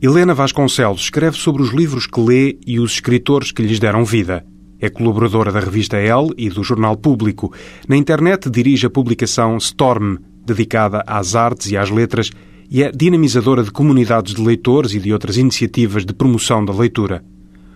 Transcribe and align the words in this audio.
Helena 0.00 0.32
Vasconcelos 0.32 1.00
escreve 1.00 1.36
sobre 1.36 1.60
os 1.60 1.70
livros 1.70 2.06
que 2.06 2.20
lê 2.20 2.56
e 2.64 2.78
os 2.78 2.92
escritores 2.92 3.50
que 3.50 3.62
lhes 3.62 3.80
deram 3.80 4.04
vida. 4.04 4.46
É 4.78 4.88
colaboradora 4.88 5.50
da 5.50 5.58
revista 5.58 5.96
Elle 5.96 6.32
e 6.38 6.48
do 6.48 6.62
Jornal 6.62 6.96
Público. 6.96 7.52
Na 7.88 7.96
internet 7.96 8.48
dirige 8.48 8.86
a 8.86 8.90
publicação 8.90 9.56
Storm, 9.56 10.18
dedicada 10.46 11.02
às 11.04 11.34
artes 11.34 11.72
e 11.72 11.76
às 11.76 11.90
letras, 11.90 12.30
e 12.70 12.80
é 12.84 12.92
dinamizadora 12.92 13.64
de 13.64 13.72
comunidades 13.72 14.34
de 14.34 14.40
leitores 14.40 14.94
e 14.94 15.00
de 15.00 15.12
outras 15.12 15.36
iniciativas 15.36 16.06
de 16.06 16.14
promoção 16.14 16.64
da 16.64 16.72
leitura. 16.72 17.24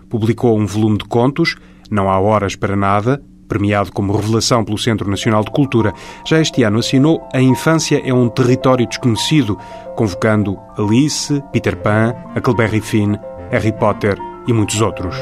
Publicou 0.09 0.57
um 0.57 0.65
volume 0.65 0.99
de 0.99 1.05
contos, 1.07 1.57
Não 1.91 2.09
há 2.09 2.21
horas 2.21 2.55
para 2.55 2.77
nada, 2.77 3.21
premiado 3.53 3.93
como 3.93 4.17
revelação 4.17 4.65
pelo 4.65 4.79
Centro 4.79 5.11
Nacional 5.11 5.45
de 5.45 5.51
Cultura. 5.51 5.93
Já 6.25 6.41
este 6.41 6.63
ano 6.63 6.79
assinou 6.79 7.29
A 7.35 7.41
Infância 7.41 8.01
é 8.03 8.13
um 8.13 8.31
Território 8.31 8.87
Desconhecido, 8.87 9.59
convocando 9.95 10.59
Alice, 10.79 11.43
Peter 11.53 11.77
Pan, 11.77 12.15
Huckleberry 12.35 12.81
Finn, 12.81 13.17
Harry 13.51 13.73
Potter 13.73 14.17
e 14.49 14.55
muitos 14.55 14.81
outros. 14.81 15.15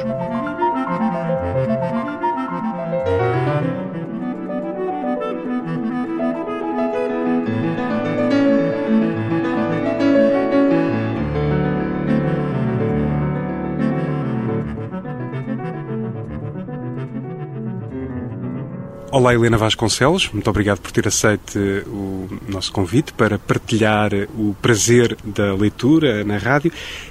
Olá, 19.12 19.34
Helena 19.34 19.58
Vasconcelos. 19.58 20.30
Muito 20.32 20.48
obrigado 20.48 20.78
por 20.78 20.92
ter 20.92 21.08
aceito 21.08 21.58
o 21.88 22.28
nosso 22.48 22.70
convite 22.70 23.12
para 23.12 23.40
partilhar 23.40 24.12
o 24.38 24.54
prazer 24.62 25.16
da 25.24 25.52
leitura 25.52 26.22
na 26.22 26.38
rádio. 26.38 26.70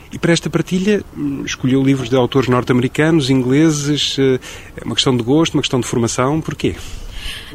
E 0.10 0.18
para 0.18 0.32
esta 0.32 0.50
partilha 0.50 1.04
hum, 1.18 1.44
escolheu 1.46 1.84
livros 1.84 2.10
de 2.10 2.16
autores 2.16 2.48
norte-americanos, 2.48 3.30
ingleses. 3.30 4.16
Eh, 4.18 4.40
é 4.78 4.86
uma 4.86 4.96
questão 4.96 5.16
de 5.16 5.22
gosto, 5.22 5.56
uma 5.56 5.62
questão 5.62 5.82
de 5.82 5.88
formação. 5.88 6.40
Porquê? 6.40 6.74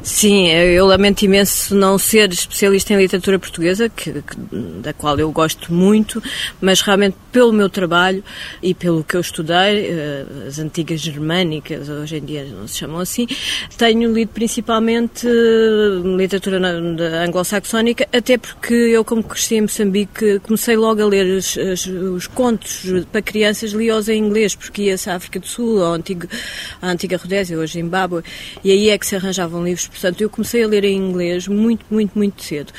Sim, 0.02 0.48
eu 0.48 0.86
lamento 0.86 1.22
imenso 1.22 1.74
não 1.74 1.96
ser 1.98 2.30
especialista 2.30 2.92
em 2.92 2.98
literatura 2.98 3.38
portuguesa, 3.38 3.88
que, 3.88 4.12
que, 4.12 4.36
da 4.82 4.92
qual 4.92 5.18
eu 5.18 5.30
gosto 5.32 5.72
muito, 5.72 6.22
mas 6.60 6.80
realmente 6.80 7.16
pelo 7.32 7.52
meu 7.52 7.68
trabalho 7.68 8.22
e 8.62 8.74
pelo 8.74 9.02
que 9.02 9.16
eu 9.16 9.20
estudei, 9.20 9.90
eh, 9.90 10.26
as 10.46 10.58
antigas 10.58 11.00
germânicas, 11.00 11.88
hoje 11.88 12.18
em 12.18 12.24
dia 12.24 12.44
não 12.44 12.68
se 12.68 12.78
chamam 12.78 13.00
assim, 13.00 13.26
tenho 13.76 14.12
lido 14.12 14.28
principalmente 14.28 15.26
eh, 15.26 16.16
literatura 16.16 16.58
anglo-saxónica, 17.24 18.06
até 18.12 18.36
porque 18.36 18.74
eu, 18.74 19.04
como 19.04 19.22
cresci 19.22 19.56
em 19.56 19.62
Moçambique, 19.62 20.38
comecei 20.40 20.76
logo 20.76 21.02
a 21.02 21.06
ler 21.06 21.26
os, 21.26 21.56
os, 21.56 21.86
os 21.86 22.26
contos 22.26 22.84
para 23.10 23.22
crianças, 23.22 23.72
li-os 23.72 24.08
em 24.08 24.18
inglês, 24.18 24.54
porque 24.54 24.82
ia-se 24.82 25.08
à 25.10 25.16
África 25.16 25.40
do 25.40 25.46
Sul, 25.46 25.82
ao 25.82 25.94
antigo, 25.94 26.28
à 26.80 26.90
antiga 26.90 27.16
Rodésia, 27.16 27.58
hoje 27.58 27.74
Zimbábue, 27.74 28.22
e 28.62 28.70
aí 28.70 28.90
é 28.90 28.98
que 28.98 29.06
se 29.06 29.16
arranjavam 29.16 29.63
livros 29.64 29.88
Portanto, 29.94 30.20
eu 30.20 30.28
comecei 30.28 30.62
a 30.62 30.66
ler 30.66 30.84
em 30.84 30.96
inglês 30.96 31.48
muito, 31.48 31.84
muito, 31.90 32.16
muito 32.16 32.42
cedo. 32.42 32.72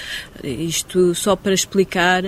Isto 0.44 1.16
só 1.16 1.36
para 1.36 1.54
explicar 1.54 2.24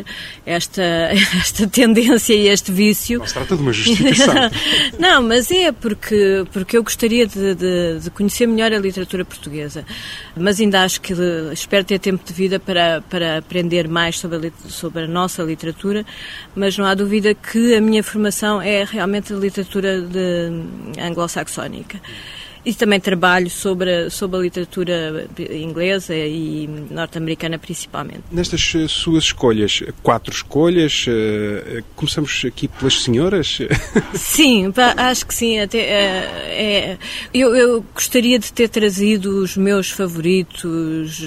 esta, 0.45 0.81
esta 1.39 1.67
tendência 1.67 2.33
e 2.33 2.47
este 2.47 2.71
vício. 2.71 3.19
Não 3.19 3.27
se 3.27 3.33
trata 3.33 3.55
de 3.55 3.61
uma 3.61 3.73
justificação. 3.73 4.35
Não, 4.97 5.21
mas 5.21 5.51
é 5.51 5.71
porque, 5.71 6.45
porque 6.51 6.77
eu 6.77 6.83
gostaria 6.83 7.27
de, 7.27 7.55
de, 7.55 7.99
de, 7.99 8.09
conhecer 8.11 8.47
melhor 8.47 8.73
a 8.73 8.79
literatura 8.79 9.23
portuguesa. 9.23 9.85
Mas 10.35 10.59
ainda 10.59 10.83
acho 10.83 11.01
que 11.01 11.13
espero 11.51 11.83
ter 11.83 11.99
tempo 11.99 12.25
de 12.25 12.33
vida 12.33 12.59
para, 12.59 13.01
para 13.09 13.37
aprender 13.37 13.87
mais 13.87 14.17
sobre 14.17 14.47
a, 14.47 14.69
sobre 14.69 15.03
a 15.03 15.07
nossa 15.07 15.43
literatura. 15.43 16.05
Mas 16.55 16.77
não 16.77 16.85
há 16.85 16.93
dúvida 16.93 17.33
que 17.35 17.75
a 17.75 17.81
minha 17.81 18.03
formação 18.03 18.61
é 18.61 18.83
realmente 18.83 19.33
a 19.33 19.35
literatura 19.35 20.03
anglo-saxónica. 20.99 22.01
E 22.67 22.73
também 22.73 22.99
trabalho 22.99 23.49
sobre, 23.49 24.09
sobre 24.09 24.37
a 24.37 24.41
literatura 24.41 25.29
inglesa 25.49 26.13
e 26.13 26.67
norte-americana 26.91 27.57
principalmente. 27.57 28.23
Nestas 28.29 28.73
eh, 28.75 28.87
suas 28.89 29.23
escolhas, 29.23 29.81
quatro 30.03 30.33
escolhas, 30.33 31.05
eh, 31.07 31.81
começamos 31.95 32.43
aqui 32.45 32.67
pelas 32.67 33.03
senhoras? 33.03 33.59
Sim, 34.13 34.73
acho 34.97 35.25
que 35.25 35.33
sim. 35.33 35.59
Até, 35.61 35.79
é, 35.79 36.97
eu, 37.33 37.55
eu, 37.55 37.85
gostaria 37.93 38.37
de 38.37 38.51
ter 38.51 38.67
trazido 38.67 39.41
os 39.41 39.55
meus 39.55 39.89
favoritos, 39.89 41.21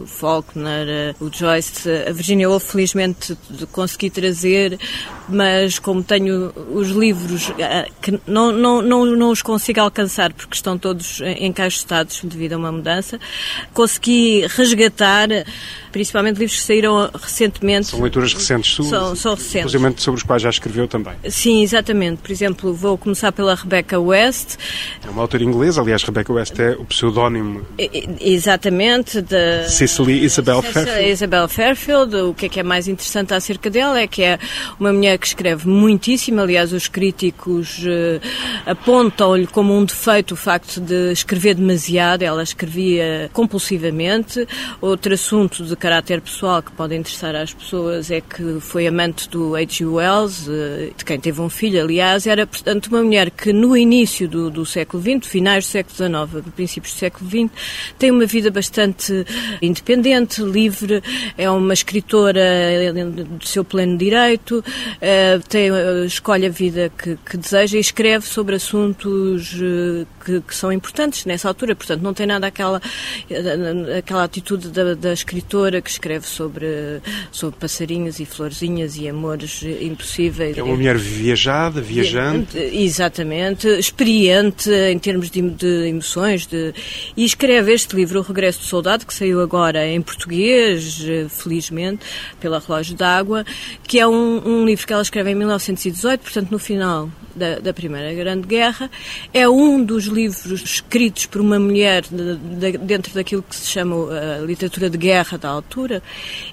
o 0.00 0.06
Faulkner, 0.06 1.14
o 1.20 1.30
Joyce, 1.32 1.88
a 2.08 2.12
Virginia 2.12 2.48
Woolf, 2.48 2.72
felizmente 2.72 3.38
consegui 3.70 4.10
trazer, 4.10 4.80
mas 5.28 5.78
como 5.78 6.02
tenho 6.02 6.52
os 6.72 6.88
livros 6.88 7.52
que 8.00 8.18
não, 8.26 8.50
não, 8.50 8.82
não, 8.82 9.06
não 9.06 9.30
os 9.30 9.42
consigo 9.42 9.80
alcançar 9.80 10.32
porque 10.32 10.54
estão 10.54 10.71
estão 10.72 10.78
todos 10.78 11.20
encaixotados 11.38 12.20
devido 12.24 12.54
a 12.54 12.56
uma 12.56 12.72
mudança. 12.72 13.18
Consegui 13.72 14.46
resgatar 14.46 15.28
principalmente 15.92 16.38
livros 16.38 16.58
que 16.58 16.64
saíram 16.64 17.10
recentemente. 17.14 17.88
São 17.88 18.00
leituras 18.00 18.32
recentes 18.32 18.74
suas? 18.74 18.88
São, 18.88 19.14
são 19.14 19.34
recentes. 19.34 19.74
Inclusive 19.74 20.00
sobre 20.00 20.18
os 20.18 20.24
quais 20.24 20.42
já 20.42 20.50
escreveu 20.50 20.88
também. 20.88 21.14
Sim, 21.28 21.62
exatamente. 21.62 22.22
Por 22.22 22.30
exemplo, 22.30 22.74
vou 22.74 22.96
começar 22.96 23.30
pela 23.32 23.54
Rebecca 23.54 24.00
West. 24.00 24.56
É 25.06 25.10
uma 25.10 25.22
autora 25.22 25.44
inglesa, 25.44 25.80
aliás, 25.80 26.02
Rebecca 26.02 26.32
West 26.32 26.58
é 26.58 26.72
o 26.72 26.84
pseudónimo. 26.84 27.66
Exatamente. 28.20 29.20
De 29.20 29.68
Cicely 29.68 30.24
Isabel 30.24 30.62
Fairfield. 30.62 31.10
Isabel 31.10 31.48
Fairfield. 31.48 32.16
O 32.16 32.34
que 32.34 32.46
é 32.46 32.48
que 32.48 32.60
é 32.60 32.62
mais 32.62 32.88
interessante 32.88 33.34
acerca 33.34 33.68
dela 33.68 34.00
é 34.00 34.06
que 34.06 34.22
é 34.22 34.38
uma 34.80 34.92
mulher 34.92 35.18
que 35.18 35.26
escreve 35.26 35.68
muitíssimo. 35.68 36.40
Aliás, 36.40 36.72
os 36.72 36.88
críticos 36.88 37.78
uh, 37.80 38.20
apontam-lhe 38.66 39.46
como 39.46 39.76
um 39.76 39.84
defeito 39.84 40.32
o 40.32 40.36
facto 40.36 40.80
de 40.80 41.12
escrever 41.12 41.54
demasiado. 41.54 42.22
Ela 42.22 42.42
escrevia 42.42 43.30
compulsivamente. 43.32 44.46
Outro 44.80 45.12
assunto 45.14 45.64
de 45.64 45.76
caráter 45.82 46.20
pessoal 46.20 46.62
que 46.62 46.70
pode 46.70 46.94
interessar 46.94 47.34
às 47.34 47.52
pessoas 47.52 48.08
é 48.08 48.20
que 48.20 48.60
foi 48.60 48.86
amante 48.86 49.28
do 49.28 49.56
H.G. 49.56 49.84
Wells, 49.84 50.48
eh, 50.48 50.92
de 50.96 51.04
quem 51.04 51.18
teve 51.18 51.40
um 51.40 51.48
filho, 51.48 51.82
aliás, 51.82 52.24
era, 52.24 52.46
portanto, 52.46 52.86
uma 52.86 53.02
mulher 53.02 53.32
que 53.32 53.52
no 53.52 53.76
início 53.76 54.28
do, 54.28 54.48
do 54.48 54.64
século 54.64 55.02
XX, 55.02 55.26
finais 55.26 55.66
do 55.66 55.70
século 55.70 55.96
XIX, 55.96 56.54
princípios 56.54 56.94
do 56.94 56.98
século 56.98 57.28
XX, 57.28 57.50
tem 57.98 58.12
uma 58.12 58.26
vida 58.26 58.48
bastante 58.48 59.26
independente, 59.60 60.40
livre, 60.40 61.02
é 61.36 61.50
uma 61.50 61.74
escritora 61.74 62.40
do 63.12 63.44
seu 63.44 63.64
pleno 63.64 63.98
direito, 63.98 64.64
eh, 65.00 65.40
tem, 65.48 65.68
eh, 65.68 66.04
escolhe 66.06 66.46
a 66.46 66.50
vida 66.50 66.92
que, 66.96 67.18
que 67.28 67.36
deseja 67.36 67.76
e 67.76 67.80
escreve 67.80 68.24
sobre 68.24 68.54
assuntos 68.54 69.52
que, 70.24 70.40
que, 70.42 70.54
são 70.54 70.72
importantes 70.72 71.24
nessa 71.24 71.48
altura, 71.48 71.74
portanto, 71.74 72.02
não 72.02 72.14
tem 72.14 72.24
nada 72.24 72.46
aquela, 72.46 72.80
aquela 73.98 74.22
atitude 74.22 74.68
da, 74.68 74.94
da 74.94 75.12
escritora 75.12 75.71
que 75.80 75.90
escreve 75.90 76.26
sobre, 76.26 77.00
sobre 77.30 77.58
passarinhos 77.58 78.20
e 78.20 78.26
florzinhas 78.26 78.96
e 78.96 79.08
amores 79.08 79.62
impossíveis. 79.80 80.58
É 80.58 80.62
uma 80.62 80.74
mulher 80.74 80.98
viajada, 80.98 81.80
viajante. 81.80 82.58
Exatamente, 82.58 83.66
experiente 83.68 84.70
em 84.70 84.98
termos 84.98 85.30
de, 85.30 85.40
de 85.42 85.88
emoções. 85.88 86.46
De, 86.46 86.74
e 87.16 87.24
escreve 87.24 87.72
este 87.72 87.96
livro, 87.96 88.20
O 88.20 88.22
Regresso 88.22 88.60
do 88.60 88.66
Soldado, 88.66 89.06
que 89.06 89.14
saiu 89.14 89.40
agora 89.40 89.86
em 89.86 90.00
português, 90.02 91.00
felizmente, 91.28 92.04
pela 92.40 92.58
Relógio 92.58 92.96
d'Água, 92.96 93.44
que 93.86 93.98
é 93.98 94.06
um, 94.06 94.42
um 94.46 94.66
livro 94.66 94.86
que 94.86 94.92
ela 94.92 95.02
escreve 95.02 95.30
em 95.30 95.34
1918, 95.34 96.20
portanto, 96.20 96.50
no 96.50 96.58
final 96.58 97.08
da, 97.34 97.58
da, 97.58 97.72
Primeira 97.72 98.12
Grande 98.14 98.46
Guerra. 98.46 98.90
É 99.32 99.48
um 99.48 99.82
dos 99.82 100.04
livros 100.04 100.62
escritos 100.62 101.26
por 101.26 101.40
uma 101.40 101.58
mulher 101.58 102.02
de, 102.02 102.36
de, 102.36 102.78
dentro 102.78 103.14
daquilo 103.14 103.42
que 103.42 103.56
se 103.56 103.68
chama 103.68 103.96
a 104.12 104.44
literatura 104.44 104.88
de 104.88 104.98
guerra 104.98 105.38
da 105.38 105.48
altura. 105.48 106.02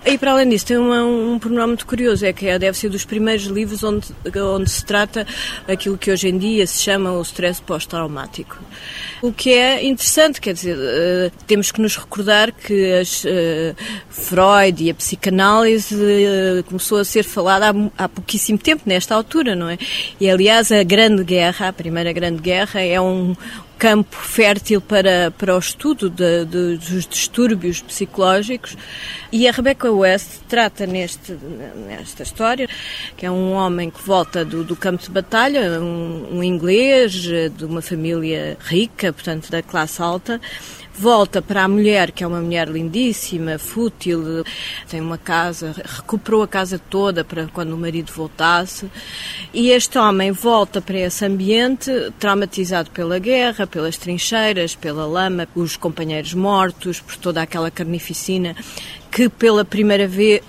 E, 0.05 0.17
para 0.17 0.31
além 0.31 0.49
disso, 0.49 0.65
tem 0.65 0.77
uma, 0.77 1.03
um 1.03 1.37
pormenor 1.39 1.67
muito 1.67 1.85
curioso, 1.85 2.25
é 2.25 2.33
que 2.33 2.47
é, 2.47 2.57
deve 2.57 2.77
ser 2.77 2.89
dos 2.89 3.05
primeiros 3.05 3.45
livros 3.45 3.83
onde, 3.83 4.07
onde 4.37 4.69
se 4.69 4.83
trata 4.85 5.25
aquilo 5.67 5.97
que 5.97 6.11
hoje 6.11 6.29
em 6.29 6.37
dia 6.37 6.65
se 6.65 6.81
chama 6.81 7.11
o 7.11 7.21
stress 7.21 7.61
pós-traumático. 7.61 8.57
O 9.21 9.33
que 9.33 9.51
é 9.51 9.85
interessante, 9.85 10.39
quer 10.39 10.53
dizer, 10.53 10.77
uh, 10.77 11.31
temos 11.45 11.71
que 11.71 11.81
nos 11.81 11.97
recordar 11.97 12.53
que 12.53 12.93
as, 12.93 13.25
uh, 13.25 13.75
Freud 14.09 14.81
e 14.81 14.89
a 14.89 14.93
psicanálise 14.93 15.93
uh, 15.93 16.63
começou 16.63 16.99
a 16.99 17.03
ser 17.03 17.23
falada 17.23 17.69
há, 17.69 18.05
há 18.05 18.09
pouquíssimo 18.09 18.57
tempo, 18.57 18.83
nesta 18.85 19.13
altura, 19.13 19.55
não 19.55 19.69
é? 19.69 19.77
E, 20.19 20.29
aliás, 20.29 20.68
a 20.71 20.83
Grande 20.83 21.23
Guerra, 21.23 21.69
a 21.69 21.73
Primeira 21.73 22.11
Grande 22.13 22.41
Guerra, 22.41 22.81
é 22.81 22.99
um, 22.99 23.35
campo 23.79 24.17
fértil 24.17 24.81
para, 24.81 25.31
para 25.31 25.55
o 25.55 25.57
estudo 25.57 26.09
de, 26.09 26.43
de, 26.43 26.77
dos 26.77 27.07
distúrbios 27.07 27.81
psicológicos. 27.81 28.75
E 29.31 29.47
a 29.47 29.51
Rebecca 29.51 29.89
West 29.89 30.41
trata 30.49 30.85
neste, 30.85 31.31
nesta 31.87 32.23
história, 32.23 32.67
que 33.15 33.25
é 33.25 33.31
um 33.31 33.53
homem 33.53 33.89
que 33.89 34.01
volta 34.05 34.43
do, 34.43 34.65
do 34.65 34.75
campo 34.75 35.01
de 35.01 35.09
batalha, 35.09 35.79
um, 35.79 36.39
um 36.39 36.43
inglês 36.43 37.13
de 37.13 37.63
uma 37.63 37.81
família 37.81 38.57
rica, 38.59 39.13
portanto 39.13 39.49
da 39.49 39.63
classe 39.63 40.01
alta, 40.01 40.41
volta 40.99 41.41
para 41.41 41.63
a 41.63 41.67
mulher, 41.67 42.11
que 42.11 42.25
é 42.25 42.27
uma 42.27 42.41
mulher 42.41 42.67
lindíssima, 42.67 43.57
fútil, 43.57 44.43
tem 44.89 44.99
uma 44.99 45.17
casa, 45.17 45.73
recuperou 45.85 46.43
a 46.43 46.47
casa 46.47 46.77
toda 46.77 47.23
para 47.23 47.47
quando 47.47 47.71
o 47.71 47.77
marido 47.77 48.11
voltasse. 48.11 48.91
E 49.53 49.71
este 49.71 49.97
homem 49.97 50.33
volta 50.33 50.81
para 50.81 50.97
esse 50.97 51.23
ambiente 51.23 51.89
traumatizado 52.19 52.91
pela 52.91 53.17
guerra, 53.17 53.65
pelas 53.65 53.95
trincheiras, 53.95 54.75
pela 54.75 55.05
lama, 55.05 55.47
os 55.55 55.77
companheiros 55.77 56.33
mortos, 56.33 56.99
por 56.99 57.15
toda 57.15 57.41
aquela 57.41 57.71
carnificina 57.71 58.53
que 59.11 59.29
pela 59.29 59.65
primeira 59.65 60.07
vez 60.07 60.41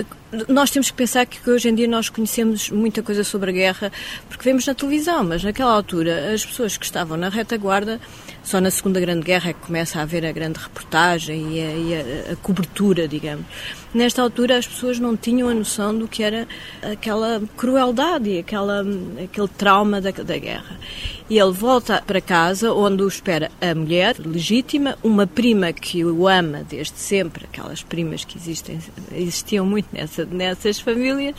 nós 0.48 0.70
temos 0.70 0.90
que 0.90 0.96
pensar 0.96 1.26
que 1.26 1.50
hoje 1.50 1.68
em 1.68 1.74
dia 1.74 1.88
nós 1.88 2.08
conhecemos 2.08 2.70
muita 2.70 3.02
coisa 3.02 3.24
sobre 3.24 3.50
a 3.50 3.52
guerra 3.52 3.92
porque 4.28 4.44
vemos 4.44 4.64
na 4.64 4.74
televisão, 4.74 5.24
mas 5.24 5.42
naquela 5.42 5.72
altura 5.72 6.32
as 6.32 6.46
pessoas 6.46 6.76
que 6.76 6.84
estavam 6.84 7.16
na 7.16 7.28
retaguarda, 7.28 8.00
só 8.42 8.60
na 8.60 8.70
Segunda 8.70 9.00
Grande 9.00 9.22
Guerra 9.22 9.50
é 9.50 9.52
que 9.52 9.60
começa 9.60 9.98
a 9.98 10.02
haver 10.02 10.24
a 10.24 10.32
grande 10.32 10.58
reportagem 10.60 11.56
e 11.56 11.60
a, 11.60 11.72
e 11.72 11.94
a, 11.94 12.32
a 12.32 12.36
cobertura, 12.36 13.08
digamos. 13.08 13.44
Nesta 13.92 14.22
altura 14.22 14.56
as 14.56 14.68
pessoas 14.68 15.00
não 15.00 15.16
tinham 15.16 15.48
a 15.48 15.54
noção 15.54 15.96
do 15.96 16.06
que 16.06 16.22
era 16.22 16.46
aquela 16.80 17.42
crueldade 17.56 18.30
e 18.30 18.38
aquela, 18.38 18.84
aquele 19.22 19.48
trauma 19.48 20.00
da, 20.00 20.10
da 20.12 20.38
guerra. 20.38 20.78
E 21.28 21.38
ele 21.38 21.52
volta 21.52 22.02
para 22.04 22.20
casa, 22.20 22.72
onde 22.72 23.02
o 23.02 23.08
espera 23.08 23.50
a 23.60 23.74
mulher 23.74 24.16
legítima, 24.18 24.96
uma 25.02 25.26
prima 25.26 25.72
que 25.72 26.04
o 26.04 26.26
ama 26.26 26.64
desde 26.68 26.98
sempre, 26.98 27.44
aquelas 27.44 27.82
primas 27.82 28.24
que 28.24 28.36
existem, 28.36 28.49
existiam 29.12 29.64
muito 29.64 29.86
nessa, 29.92 30.24
nessas 30.24 30.80
famílias, 30.80 31.34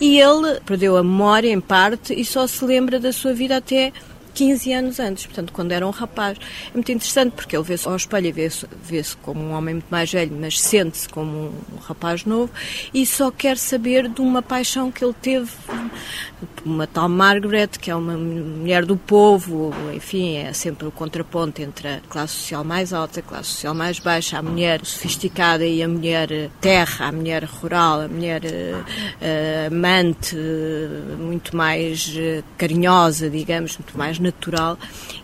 e 0.00 0.18
ele 0.18 0.60
perdeu 0.64 0.96
a 0.96 1.02
memória 1.02 1.50
em 1.50 1.60
parte 1.60 2.14
e 2.18 2.24
só 2.24 2.46
se 2.46 2.64
lembra 2.64 2.98
da 2.98 3.12
sua 3.12 3.32
vida 3.32 3.56
até 3.56 3.92
15 4.40 4.72
anos 4.72 4.98
antes, 4.98 5.26
portanto, 5.26 5.52
quando 5.52 5.72
era 5.72 5.86
um 5.86 5.90
rapaz. 5.90 6.38
É 6.70 6.72
muito 6.72 6.90
interessante 6.90 7.32
porque 7.32 7.54
ele 7.54 7.62
vê-se 7.62 7.86
ao 7.86 7.94
espelho 7.94 8.28
e 8.28 8.32
vê-se 8.32 8.66
vê 8.82 9.02
como 9.20 9.38
um 9.38 9.52
homem 9.52 9.74
muito 9.74 9.90
mais 9.90 10.10
velho, 10.10 10.34
mas 10.40 10.58
sente-se 10.58 11.06
como 11.10 11.48
um, 11.48 11.76
rapaz 11.82 12.24
novo 12.24 12.50
e 12.94 13.04
só 13.04 13.30
quer 13.30 13.58
saber 13.58 14.08
de 14.08 14.22
uma 14.22 14.40
paixão 14.40 14.90
que 14.90 15.04
ele 15.04 15.14
teve, 15.20 15.50
uma 16.64 16.86
tal 16.86 17.06
Margaret, 17.08 17.68
que 17.78 17.90
é 17.90 17.94
uma 17.94 18.16
mulher 18.16 18.86
do 18.86 18.96
povo, 18.96 19.74
enfim, 19.94 20.36
é 20.36 20.54
sempre 20.54 20.86
o 20.86 20.90
contraponto 20.90 21.60
entre 21.60 21.88
a 21.88 22.00
classe 22.08 22.34
social 22.34 22.64
mais 22.64 22.94
alta, 22.94 23.20
a 23.20 23.22
classe 23.22 23.50
social 23.50 23.74
mais 23.74 23.98
baixa, 23.98 24.38
a 24.38 24.42
mulher 24.42 24.80
sofisticada 24.84 25.66
e 25.66 25.82
a 25.82 25.88
mulher 25.88 26.50
terra, 26.62 27.08
a 27.08 27.12
mulher 27.12 27.44
rural, 27.44 28.00
a 28.00 28.08
mulher 28.08 28.42
uh, 28.44 29.66
amante, 29.66 30.34
muito 31.18 31.54
mais 31.54 32.14
carinhosa, 32.56 33.28
digamos, 33.28 33.76
muito 33.76 33.98
mais 33.98 34.18
natural. 34.30 34.78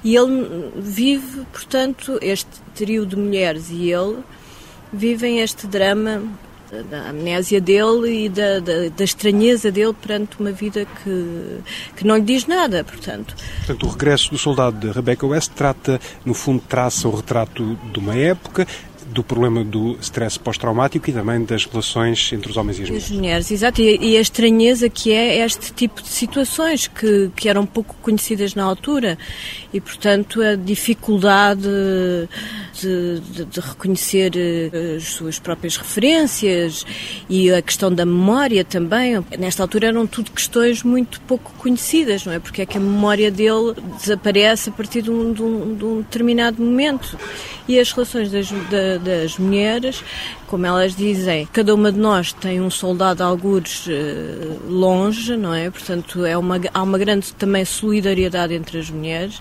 E 0.04 0.16
ele 0.16 0.72
vive, 0.76 1.46
portanto, 1.52 2.18
este 2.20 2.50
trio 2.74 3.06
de 3.06 3.16
mulheres 3.16 3.70
e 3.70 3.90
ele 3.90 4.18
vivem 4.92 5.40
este 5.40 5.66
drama 5.66 6.22
da 6.90 7.10
amnésia 7.10 7.60
dele 7.60 8.24
e 8.24 8.28
da, 8.28 8.58
da, 8.58 8.88
da, 8.88 9.04
estranheza 9.04 9.70
dele 9.70 9.92
perante 9.92 10.38
uma 10.38 10.50
vida 10.50 10.84
que, 10.84 11.60
que 11.96 12.06
não 12.06 12.16
lhe 12.16 12.22
diz 12.22 12.46
nada, 12.46 12.82
portanto. 12.82 13.34
Portanto, 13.58 13.86
o 13.86 13.88
regresso 13.90 14.30
do 14.30 14.38
soldado 14.38 14.78
de 14.78 14.90
Rebecca 14.90 15.26
West 15.26 15.52
trata, 15.54 16.00
no 16.24 16.34
fundo, 16.34 16.62
traça 16.68 17.08
o 17.08 17.14
retrato 17.14 17.78
de 17.92 17.98
uma 17.98 18.16
época, 18.16 18.66
do 19.08 19.22
problema 19.22 19.64
do 19.64 19.96
stress 20.00 20.38
pós-traumático 20.38 21.08
e 21.08 21.12
também 21.12 21.44
das 21.44 21.64
relações 21.64 22.32
entre 22.32 22.50
os 22.50 22.56
homens 22.56 22.78
e 22.78 22.82
as 22.82 22.88
mulheres. 22.88 23.04
As 23.04 23.16
mulheres, 23.16 23.50
exato, 23.50 23.80
e, 23.80 24.16
a 24.16 24.20
estranheza 24.20 24.88
que 24.88 25.12
é 25.12 25.44
este 25.44 25.72
tipo 25.72 26.02
de 26.02 26.08
situações 26.08 26.86
que, 26.86 27.30
que 27.36 27.48
eram 27.48 27.64
pouco 27.64 27.94
conhecidas 28.02 28.54
na 28.54 28.64
altura 28.64 29.18
e, 29.72 29.80
portanto, 29.80 30.42
a 30.42 30.54
dificuldade 30.54 31.62
de, 31.62 33.20
de, 33.20 33.44
de, 33.44 33.60
reconhecer 33.60 34.32
eh, 34.36 34.96
as 34.96 35.04
suas 35.04 35.38
próprias 35.38 35.76
referências 35.76 36.84
e 37.28 37.50
a 37.50 37.62
questão 37.62 37.92
da 37.92 38.04
memória 38.04 38.64
também. 38.64 39.24
Nesta 39.38 39.62
altura 39.62 39.88
eram 39.88 40.06
tudo 40.06 40.30
questões 40.30 40.82
muito 40.82 41.20
pouco 41.22 41.52
conhecidas, 41.58 42.24
não 42.24 42.32
é? 42.32 42.38
Porque 42.38 42.62
é 42.62 42.66
que 42.66 42.76
a 42.76 42.80
memória 42.80 43.30
dele 43.30 43.74
desaparece 43.98 44.70
a 44.70 44.72
partir 44.72 45.02
de 45.02 45.10
um, 45.10 45.32
de 45.32 45.42
um, 45.42 45.76
um 45.82 45.96
determinado 46.02 46.62
momento. 46.62 47.18
E 47.68 47.80
as 47.80 47.90
relações 47.90 48.30
das, 48.30 48.48
das 48.50 48.95
mulheres, 49.38 50.02
como 50.46 50.66
elas 50.66 50.94
dizem, 50.94 51.48
cada 51.52 51.74
uma 51.74 51.90
de 51.90 51.98
nós 51.98 52.32
tem 52.32 52.60
um 52.60 52.70
soldado 52.70 53.22
algures 53.22 53.86
eh, 53.88 54.56
longe, 54.68 55.36
não 55.36 55.54
é? 55.54 55.70
Portanto, 55.70 56.24
é 56.24 56.36
uma, 56.36 56.60
há 56.72 56.82
uma 56.82 56.98
grande 56.98 57.32
também 57.34 57.64
solidariedade 57.64 58.54
entre 58.54 58.78
as 58.78 58.90
mulheres 58.90 59.40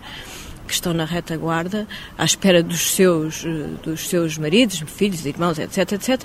que 0.66 0.74
estão 0.74 0.94
na 0.94 1.06
retaguarda, 1.06 1.88
à 2.18 2.26
espera 2.26 2.62
dos 2.62 2.92
seus, 2.92 3.46
eh, 3.46 3.68
dos 3.84 4.08
seus 4.08 4.38
maridos, 4.38 4.84
filhos, 4.88 5.26
irmãos, 5.26 5.60
etc, 5.60 5.94
etc, 5.94 6.24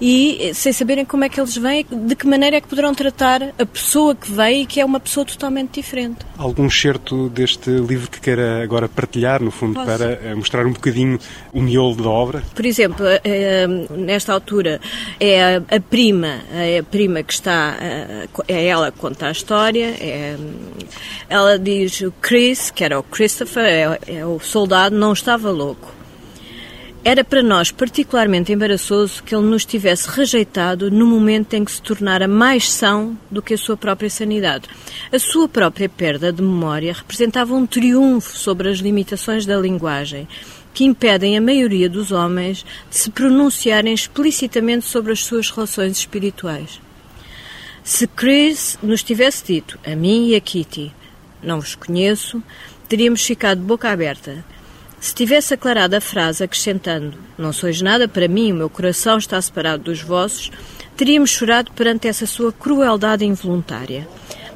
e 0.00 0.38
eh, 0.40 0.54
sem 0.54 0.72
saberem 0.72 1.04
como 1.04 1.24
é 1.24 1.28
que 1.28 1.40
eles 1.40 1.56
vêm, 1.56 1.86
de 1.90 2.14
que 2.14 2.26
maneira 2.26 2.56
é 2.56 2.60
que 2.60 2.68
poderão 2.68 2.94
tratar 2.94 3.42
a 3.58 3.66
pessoa 3.66 4.14
que 4.14 4.30
vem 4.30 4.62
e 4.62 4.66
que 4.66 4.80
é 4.80 4.84
uma 4.84 5.00
pessoa 5.00 5.24
totalmente 5.24 5.80
diferente. 5.80 6.18
Algum 6.36 6.66
excerto 6.66 7.28
deste 7.28 7.70
livro 7.70 8.10
que 8.10 8.20
queira 8.20 8.62
agora 8.62 8.88
partilhar, 8.88 9.42
no 9.42 9.50
fundo, 9.50 9.74
Posso? 9.74 9.86
para 9.86 10.12
eh, 10.12 10.34
mostrar 10.34 10.66
um 10.66 10.72
bocadinho 10.72 11.18
o 11.52 11.60
miolo 11.60 11.96
da 11.96 12.08
obra? 12.08 12.42
Por 12.54 12.66
exemplo, 12.66 13.04
nesta 13.96 14.32
altura 14.32 14.80
é 15.20 15.56
a 15.56 15.80
prima, 15.80 16.40
é 16.52 16.78
a 16.78 16.82
prima 16.82 17.22
que 17.22 17.32
está, 17.32 17.76
é 18.46 18.66
ela 18.66 18.90
que 18.90 18.98
conta 18.98 19.28
a 19.28 19.30
história, 19.30 19.94
é, 20.00 20.36
ela 21.28 21.58
diz 21.58 22.00
o 22.00 22.12
Chris, 22.20 22.70
que 22.70 22.84
era 22.84 22.98
o 22.98 23.02
Christopher, 23.02 23.67
é, 23.70 23.98
é 24.06 24.26
o 24.26 24.40
soldado, 24.40 24.96
não 24.96 25.12
estava 25.12 25.50
louco. 25.50 25.98
Era 27.04 27.24
para 27.24 27.42
nós 27.42 27.70
particularmente 27.70 28.52
embaraçoso 28.52 29.22
que 29.22 29.34
ele 29.34 29.46
nos 29.46 29.64
tivesse 29.64 30.10
rejeitado 30.10 30.90
no 30.90 31.06
momento 31.06 31.54
em 31.54 31.64
que 31.64 31.72
se 31.72 31.80
tornara 31.80 32.28
mais 32.28 32.70
são 32.70 33.16
do 33.30 33.40
que 33.40 33.54
a 33.54 33.58
sua 33.58 33.76
própria 33.76 34.10
sanidade. 34.10 34.68
A 35.10 35.18
sua 35.18 35.48
própria 35.48 35.88
perda 35.88 36.32
de 36.32 36.42
memória 36.42 36.92
representava 36.92 37.54
um 37.54 37.66
triunfo 37.66 38.36
sobre 38.36 38.68
as 38.68 38.78
limitações 38.78 39.46
da 39.46 39.56
linguagem, 39.56 40.28
que 40.74 40.84
impedem 40.84 41.36
a 41.36 41.40
maioria 41.40 41.88
dos 41.88 42.12
homens 42.12 42.64
de 42.90 42.96
se 42.96 43.10
pronunciarem 43.10 43.94
explicitamente 43.94 44.84
sobre 44.84 45.12
as 45.12 45.24
suas 45.24 45.50
relações 45.50 45.96
espirituais. 45.96 46.80
Se 47.82 48.06
Chris 48.06 48.78
nos 48.82 49.02
tivesse 49.02 49.46
dito, 49.46 49.78
a 49.82 49.96
mim 49.96 50.28
e 50.28 50.36
a 50.36 50.40
Kitty, 50.40 50.92
não 51.42 51.60
vos 51.60 51.74
conheço, 51.74 52.42
teríamos 52.88 53.22
ficado 53.22 53.60
boca 53.60 53.90
aberta. 53.90 54.44
Se 55.00 55.14
tivesse 55.14 55.54
aclarado 55.54 55.94
a 55.94 56.00
frase 56.00 56.42
acrescentando 56.42 57.16
Não 57.36 57.52
sois 57.52 57.80
nada 57.80 58.08
para 58.08 58.26
mim, 58.26 58.50
o 58.50 58.56
meu 58.56 58.70
coração 58.70 59.18
está 59.18 59.40
separado 59.40 59.84
dos 59.84 60.02
vossos, 60.02 60.50
teríamos 60.96 61.30
chorado 61.30 61.70
perante 61.72 62.08
essa 62.08 62.26
sua 62.26 62.52
crueldade 62.52 63.24
involuntária. 63.24 64.08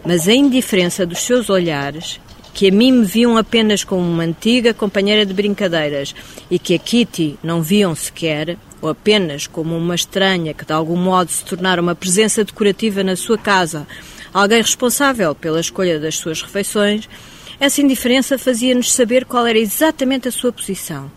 Mas 0.04 0.26
a 0.26 0.32
indiferença 0.32 1.06
dos 1.06 1.20
seus 1.20 1.48
olhares, 1.48 2.20
que 2.52 2.68
a 2.68 2.72
mim 2.72 2.90
me 2.90 3.04
viam 3.04 3.36
apenas 3.36 3.84
como 3.84 4.02
uma 4.02 4.24
antiga 4.24 4.74
companheira 4.74 5.24
de 5.24 5.32
brincadeiras 5.32 6.14
e 6.50 6.58
que 6.58 6.74
a 6.74 6.78
Kitty 6.78 7.38
não 7.42 7.62
viam 7.62 7.94
sequer, 7.94 8.58
ou 8.80 8.88
apenas 8.88 9.46
como 9.46 9.76
uma 9.76 9.94
estranha 9.94 10.52
que 10.52 10.64
de 10.64 10.72
algum 10.72 10.96
modo 10.96 11.30
se 11.30 11.44
tornara 11.44 11.80
uma 11.80 11.94
presença 11.94 12.42
decorativa 12.42 13.04
na 13.04 13.14
sua 13.14 13.38
casa, 13.38 13.86
alguém 14.34 14.60
responsável 14.60 15.36
pela 15.36 15.60
escolha 15.60 16.00
das 16.00 16.16
suas 16.16 16.42
refeições, 16.42 17.08
essa 17.62 17.80
indiferença 17.80 18.36
fazia-nos 18.36 18.92
saber 18.92 19.24
qual 19.24 19.46
era 19.46 19.56
exatamente 19.56 20.26
a 20.26 20.32
sua 20.32 20.52
posição. 20.52 21.08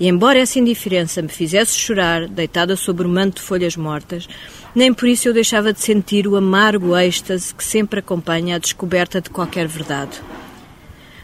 E 0.00 0.08
embora 0.08 0.40
essa 0.40 0.58
indiferença 0.58 1.22
me 1.22 1.28
fizesse 1.28 1.78
chorar, 1.78 2.26
deitada 2.26 2.74
sobre 2.74 3.06
o 3.06 3.08
manto 3.08 3.36
de 3.36 3.42
folhas 3.42 3.76
mortas, 3.76 4.28
nem 4.74 4.92
por 4.92 5.06
isso 5.06 5.28
eu 5.28 5.32
deixava 5.32 5.72
de 5.72 5.80
sentir 5.80 6.26
o 6.26 6.34
amargo 6.34 6.96
êxtase 6.96 7.54
que 7.54 7.62
sempre 7.62 8.00
acompanha 8.00 8.56
a 8.56 8.58
descoberta 8.58 9.20
de 9.20 9.30
qualquer 9.30 9.68
verdade. 9.68 10.20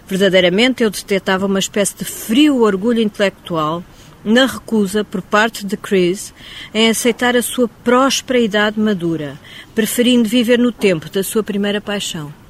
Verdadeiramente 0.06 0.84
eu 0.84 0.90
detectava 0.90 1.46
uma 1.46 1.58
espécie 1.58 1.96
de 1.96 2.04
frio 2.04 2.62
orgulho 2.62 3.02
intelectual 3.02 3.82
na 4.24 4.46
recusa 4.46 5.02
por 5.02 5.22
parte 5.22 5.66
de 5.66 5.76
Chris 5.76 6.32
em 6.72 6.88
aceitar 6.88 7.36
a 7.36 7.42
sua 7.42 7.66
próspera 7.66 8.38
idade 8.38 8.78
madura, 8.78 9.36
preferindo 9.74 10.28
viver 10.28 10.60
no 10.60 10.70
tempo 10.70 11.10
da 11.10 11.24
sua 11.24 11.42
primeira 11.42 11.80
paixão. 11.80 12.41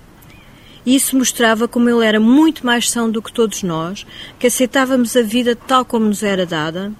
Isso 0.84 1.16
mostrava 1.16 1.68
como 1.68 1.88
ele 1.88 2.04
era 2.04 2.18
muito 2.18 2.66
mais 2.66 2.90
são 2.90 3.10
do 3.10 3.22
que 3.22 3.32
todos 3.32 3.62
nós, 3.62 4.04
que 4.38 4.48
aceitávamos 4.48 5.16
a 5.16 5.22
vida 5.22 5.54
tal 5.54 5.84
como 5.84 6.06
nos 6.06 6.22
era 6.22 6.44
dada, 6.44 6.92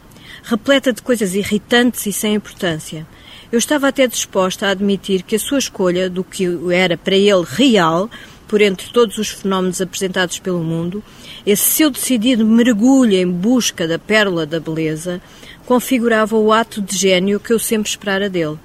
repleta 0.45 0.93
de 0.93 1.03
coisas 1.03 1.35
irritantes 1.35 2.07
e 2.07 2.13
sem 2.13 2.35
importância. 2.35 3.07
Eu 3.51 3.59
estava 3.59 3.89
até 3.89 4.07
disposta 4.07 4.67
a 4.67 4.71
admitir 4.71 5.23
que 5.23 5.37
a 5.37 5.39
sua 5.39 5.59
escolha 5.59 6.09
do 6.09 6.25
que 6.25 6.47
era 6.73 6.97
para 6.97 7.17
ele 7.17 7.45
real, 7.45 8.09
por 8.47 8.61
entre 8.61 8.91
todos 8.91 9.19
os 9.19 9.29
fenómenos 9.29 9.81
apresentados 9.81 10.39
pelo 10.39 10.63
mundo, 10.63 11.03
esse 11.45 11.71
seu 11.71 11.91
decidido 11.91 12.47
mergulho 12.47 13.15
em 13.15 13.29
busca 13.29 13.89
da 13.89 13.99
pérola 13.99 14.47
da 14.47 14.61
beleza, 14.61 15.21
configurava 15.67 16.37
o 16.37 16.53
ato 16.53 16.81
de 16.81 16.97
gênio 16.97 17.41
que 17.41 17.53
eu 17.53 17.59
sempre 17.59 17.89
esperara 17.89 18.29
dele. 18.29 18.59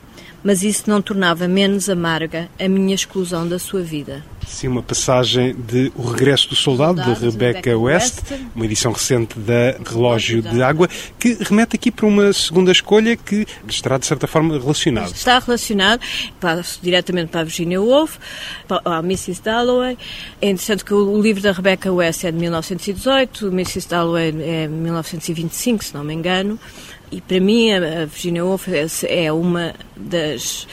Mas 0.44 0.64
isso 0.64 0.84
não 0.88 1.02
tornava 1.02 1.48
menos 1.48 1.90
amarga 1.90 2.50
a 2.60 2.68
minha 2.68 2.96
exclusão 2.96 3.48
da 3.48 3.60
sua 3.60 3.82
vida. 3.82 4.24
Sim, 4.48 4.70
uma 4.70 4.82
passagem 4.82 5.54
de 5.54 5.92
O 5.94 6.04
Regresso 6.04 6.48
do 6.50 6.56
Soldado, 6.56 7.02
de 7.02 7.26
Rebecca 7.26 7.78
West, 7.78 8.22
uma 8.56 8.66
edição 8.66 8.94
recente 8.94 9.38
da 9.38 9.76
Relógio 9.86 10.42
de 10.42 10.64
Água, 10.64 10.88
que 11.20 11.38
remete 11.42 11.76
aqui 11.76 11.92
para 11.92 12.06
uma 12.06 12.32
segunda 12.32 12.72
escolha 12.72 13.18
que 13.18 13.46
estará, 13.68 13.98
de 13.98 14.06
certa 14.06 14.26
forma, 14.26 14.58
relacionada. 14.58 15.12
Está 15.12 15.38
relacionado, 15.40 16.00
passo 16.40 16.80
diretamente 16.82 17.30
para 17.30 17.42
a 17.42 17.44
Virginia 17.44 17.82
Woolf, 17.82 18.18
para 18.68 18.82
a 18.86 19.00
Mrs. 19.00 19.42
Dalloway. 19.44 19.98
É 20.42 20.50
interessante 20.50 20.86
que 20.86 20.94
o 20.94 21.22
livro 21.22 21.44
da 21.44 21.52
Rebecca 21.52 21.92
West 21.92 22.24
é 22.24 22.32
de 22.32 22.38
1918, 22.38 23.48
Mrs. 23.48 23.90
Dalloway 23.90 24.30
é 24.30 24.68
de 24.68 24.74
1925, 24.74 25.84
se 25.84 25.94
não 25.94 26.06
me 26.06 26.14
engano. 26.14 26.58
E 27.12 27.22
para 27.22 27.40
mim 27.40 27.72
a 27.72 28.06
Virginia 28.06 28.44
Woolf 28.44 28.68
é, 28.68 28.86
é 29.26 29.32
uma 29.32 29.74
das 29.96 30.68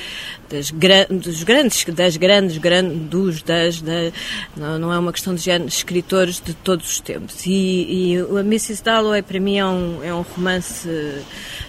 das, 0.49 0.71
dos 0.71 1.43
grandes, 1.43 1.85
das 1.85 2.17
grandes, 2.17 2.59
grandes 2.59 3.43
das, 3.43 3.81
da, 3.81 4.12
não, 4.57 4.79
não, 4.79 4.93
é 4.93 4.99
uma 4.99 5.12
questão 5.12 5.35
de 5.35 5.43
género, 5.43 5.69
escritores 5.69 6.41
de 6.41 6.55
todos 6.55 6.87
os 6.88 7.00
tempos. 7.00 7.45
E, 7.47 8.14
e 8.14 8.19
a 8.19 8.41
Mrs. 8.41 8.83
Dalloway, 8.83 9.23
para 9.23 9.41
mim, 9.41 9.59
é 9.59 9.67
um, 9.67 10.05
é 10.05 10.14
um 10.14 10.23
romance 10.23 10.88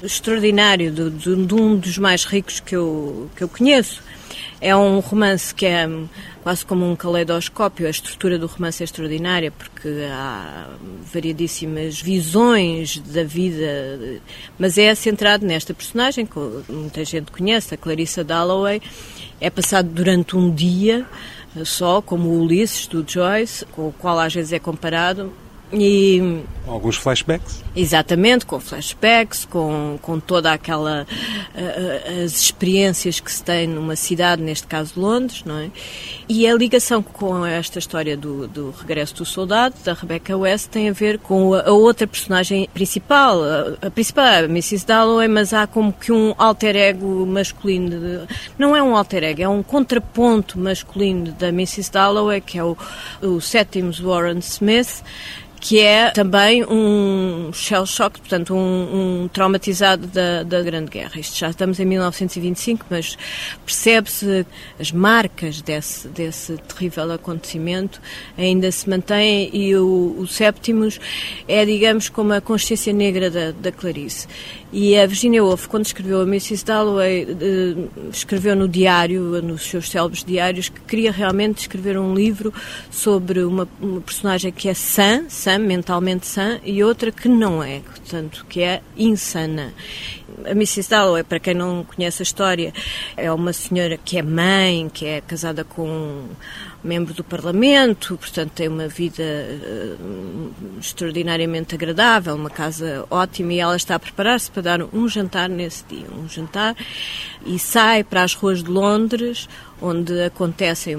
extraordinário, 0.04 0.92
de, 0.92 1.10
de, 1.10 1.46
de 1.46 1.54
um 1.54 1.76
dos 1.78 1.98
mais 1.98 2.26
ricos 2.26 2.60
que 2.60 2.76
eu, 2.76 3.30
que 3.36 3.44
eu 3.44 3.48
conheço. 3.48 4.04
É 4.62 4.76
um 4.76 5.00
romance 5.00 5.54
que 5.54 5.66
é 5.66 5.88
quase 6.46 6.64
como 6.64 6.88
um 6.88 6.96
caleidoscópio. 6.96 7.88
A 7.88 7.90
estrutura 7.90 8.38
do 8.38 8.46
romance 8.46 8.84
é 8.84 8.86
extraordinária 8.86 9.50
porque 9.50 9.90
há 10.12 10.70
variedíssimas 11.12 12.00
visões 12.00 13.00
da 13.00 13.24
vida, 13.24 14.22
mas 14.60 14.78
é 14.78 14.94
centrado 14.94 15.44
nesta 15.44 15.74
personagem 15.74 16.24
que 16.24 16.38
muita 16.70 17.04
gente 17.04 17.32
conhece, 17.32 17.74
a 17.74 17.78
Clarissa 17.78 18.24
Dalloway. 18.24 18.80
É 19.42 19.50
passado 19.50 19.90
durante 19.90 20.38
um 20.38 20.54
dia 20.54 21.04
só, 21.64 22.00
como 22.00 22.30
o 22.30 22.44
Ulisses 22.44 22.86
do 22.86 23.04
Joyce, 23.04 23.66
com 23.66 23.88
o 23.88 23.92
qual 23.92 24.20
às 24.20 24.36
vezes 24.36 24.54
é 24.54 24.60
comparado, 24.60 25.34
e, 25.76 26.44
Alguns 26.68 26.96
flashbacks? 26.98 27.64
Exatamente, 27.76 28.46
com 28.46 28.60
flashbacks, 28.60 29.46
com, 29.46 30.00
com 30.02 30.20
toda 30.20 30.52
aquela. 30.52 31.06
Uh, 31.54 32.24
as 32.24 32.42
experiências 32.42 33.20
que 33.20 33.32
se 33.32 33.44
tem 33.44 33.68
numa 33.68 33.96
cidade, 33.96 34.42
neste 34.42 34.66
caso 34.66 35.00
Londres, 35.00 35.44
não 35.46 35.60
é? 35.60 35.70
E 36.28 36.48
a 36.48 36.56
ligação 36.56 37.04
com 37.04 37.46
esta 37.46 37.78
história 37.78 38.18
do, 38.18 38.48
do 38.48 38.72
regresso 38.72 39.16
do 39.16 39.26
soldado, 39.26 39.76
da 39.84 39.94
Rebecca 39.94 40.36
West, 40.36 40.70
tem 40.70 40.90
a 40.90 40.92
ver 40.92 41.20
com 41.20 41.54
a, 41.54 41.68
a 41.68 41.72
outra 41.72 42.08
personagem 42.08 42.68
principal. 42.74 43.44
A, 43.44 43.88
a, 43.88 43.92
principal 43.92 44.26
é 44.26 44.40
a 44.40 44.46
Mrs. 44.46 44.88
Dalloway, 44.88 45.28
mas 45.28 45.54
há 45.54 45.68
como 45.68 45.94
que 45.94 46.12
um 46.12 46.34
alter 46.36 46.76
ego 46.76 47.28
masculino. 47.28 47.90
De, 47.92 48.36
não 48.58 48.76
é 48.76 48.82
um 48.82 48.96
alter 48.96 49.24
ego, 49.24 49.42
é 49.44 49.48
um 49.48 49.62
contraponto 49.62 50.58
masculino 50.58 51.32
da 51.34 51.50
Mrs. 51.50 51.92
Dalloway, 51.92 52.42
que 52.42 52.58
é 52.58 52.64
o, 52.64 52.76
o 53.22 53.40
Sétimos 53.40 54.00
Warren 54.00 54.40
Smith 54.40 55.04
que 55.66 55.80
é 55.80 56.12
também 56.12 56.64
um 56.64 57.50
shell 57.52 57.88
shock, 57.88 58.20
portanto, 58.20 58.54
um, 58.54 59.24
um 59.24 59.28
traumatizado 59.28 60.06
da, 60.06 60.44
da 60.44 60.62
Grande 60.62 60.92
Guerra. 60.92 61.20
Isto 61.20 61.40
já 61.40 61.50
estamos 61.50 61.80
em 61.80 61.86
1925, 61.86 62.86
mas 62.88 63.18
percebe-se 63.66 64.46
as 64.80 64.92
marcas 64.92 65.64
desse, 65.64 66.08
desse 66.10 66.56
terrível 66.58 67.12
acontecimento 67.12 68.00
ainda 68.38 68.72
se 68.72 68.88
mantêm 68.88 69.50
e 69.52 69.76
o, 69.76 70.16
o 70.20 70.28
é, 71.48 71.66
digamos, 71.66 72.10
como 72.10 72.34
a 72.34 72.42
consciência 72.42 72.94
negra 72.94 73.32
da, 73.32 73.50
da 73.50 73.72
Clarice. 73.72 74.28
E 74.72 74.98
a 74.98 75.08
Virginia 75.08 75.42
Woolf, 75.44 75.68
quando 75.68 75.86
escreveu 75.86 76.20
a 76.20 76.24
Mrs. 76.24 76.66
Dalloway, 76.66 77.26
eh, 77.30 78.08
escreveu 78.12 78.58
no 78.58 78.68
diário, 78.68 79.42
nos 79.42 79.64
seus 79.64 79.90
célebres 79.90 80.22
diários, 80.24 80.68
que 80.68 80.82
queria 80.82 81.14
realmente 81.14 81.60
escrever 81.60 81.98
um 81.98 82.14
livro 82.14 82.54
sobre 82.92 83.42
uma, 83.44 83.68
uma 83.80 84.02
personagem 84.02 84.52
que 84.52 84.68
é 84.68 84.74
sã, 84.74 85.24
sã, 85.30 85.55
mentalmente 85.58 86.28
sã, 86.28 86.60
e 86.64 86.84
outra 86.84 87.12
que 87.12 87.28
não 87.28 87.64
é, 87.64 87.80
portanto, 87.80 88.46
que 88.50 88.62
é 88.62 88.82
insana. 88.98 89.74
A 90.46 90.52
Mrs. 90.52 90.90
Dalloway, 90.90 91.24
para 91.24 91.40
quem 91.40 91.54
não 91.54 91.84
conhece 91.84 92.22
a 92.22 92.24
história, 92.24 92.74
é 93.16 93.32
uma 93.32 93.54
senhora 93.54 93.98
que 93.98 94.18
é 94.18 94.22
mãe, 94.22 94.90
que 94.94 95.06
é 95.06 95.22
casada 95.22 95.64
com 95.64 96.28
membro 96.86 97.14
do 97.14 97.24
Parlamento, 97.24 98.16
portanto 98.18 98.52
tem 98.52 98.68
uma 98.68 98.88
vida 98.88 99.24
uh, 99.24 100.80
extraordinariamente 100.80 101.74
agradável, 101.74 102.36
uma 102.36 102.50
casa 102.50 103.06
ótima 103.10 103.54
e 103.54 103.60
ela 103.60 103.76
está 103.76 103.96
a 103.96 104.00
preparar-se 104.00 104.52
para 104.52 104.62
dar 104.62 104.82
um 104.94 105.10
jantar 105.10 105.50
nesse 105.50 105.84
dia, 105.86 106.06
um 106.16 106.30
jantar 106.30 106.76
e 107.46 107.58
sai 107.58 108.04
para 108.04 108.24
as 108.24 108.36
ruas 108.36 108.64
de 108.64 108.70
Londres 108.70 109.50
onde 109.82 110.22
acontecem 110.24 110.98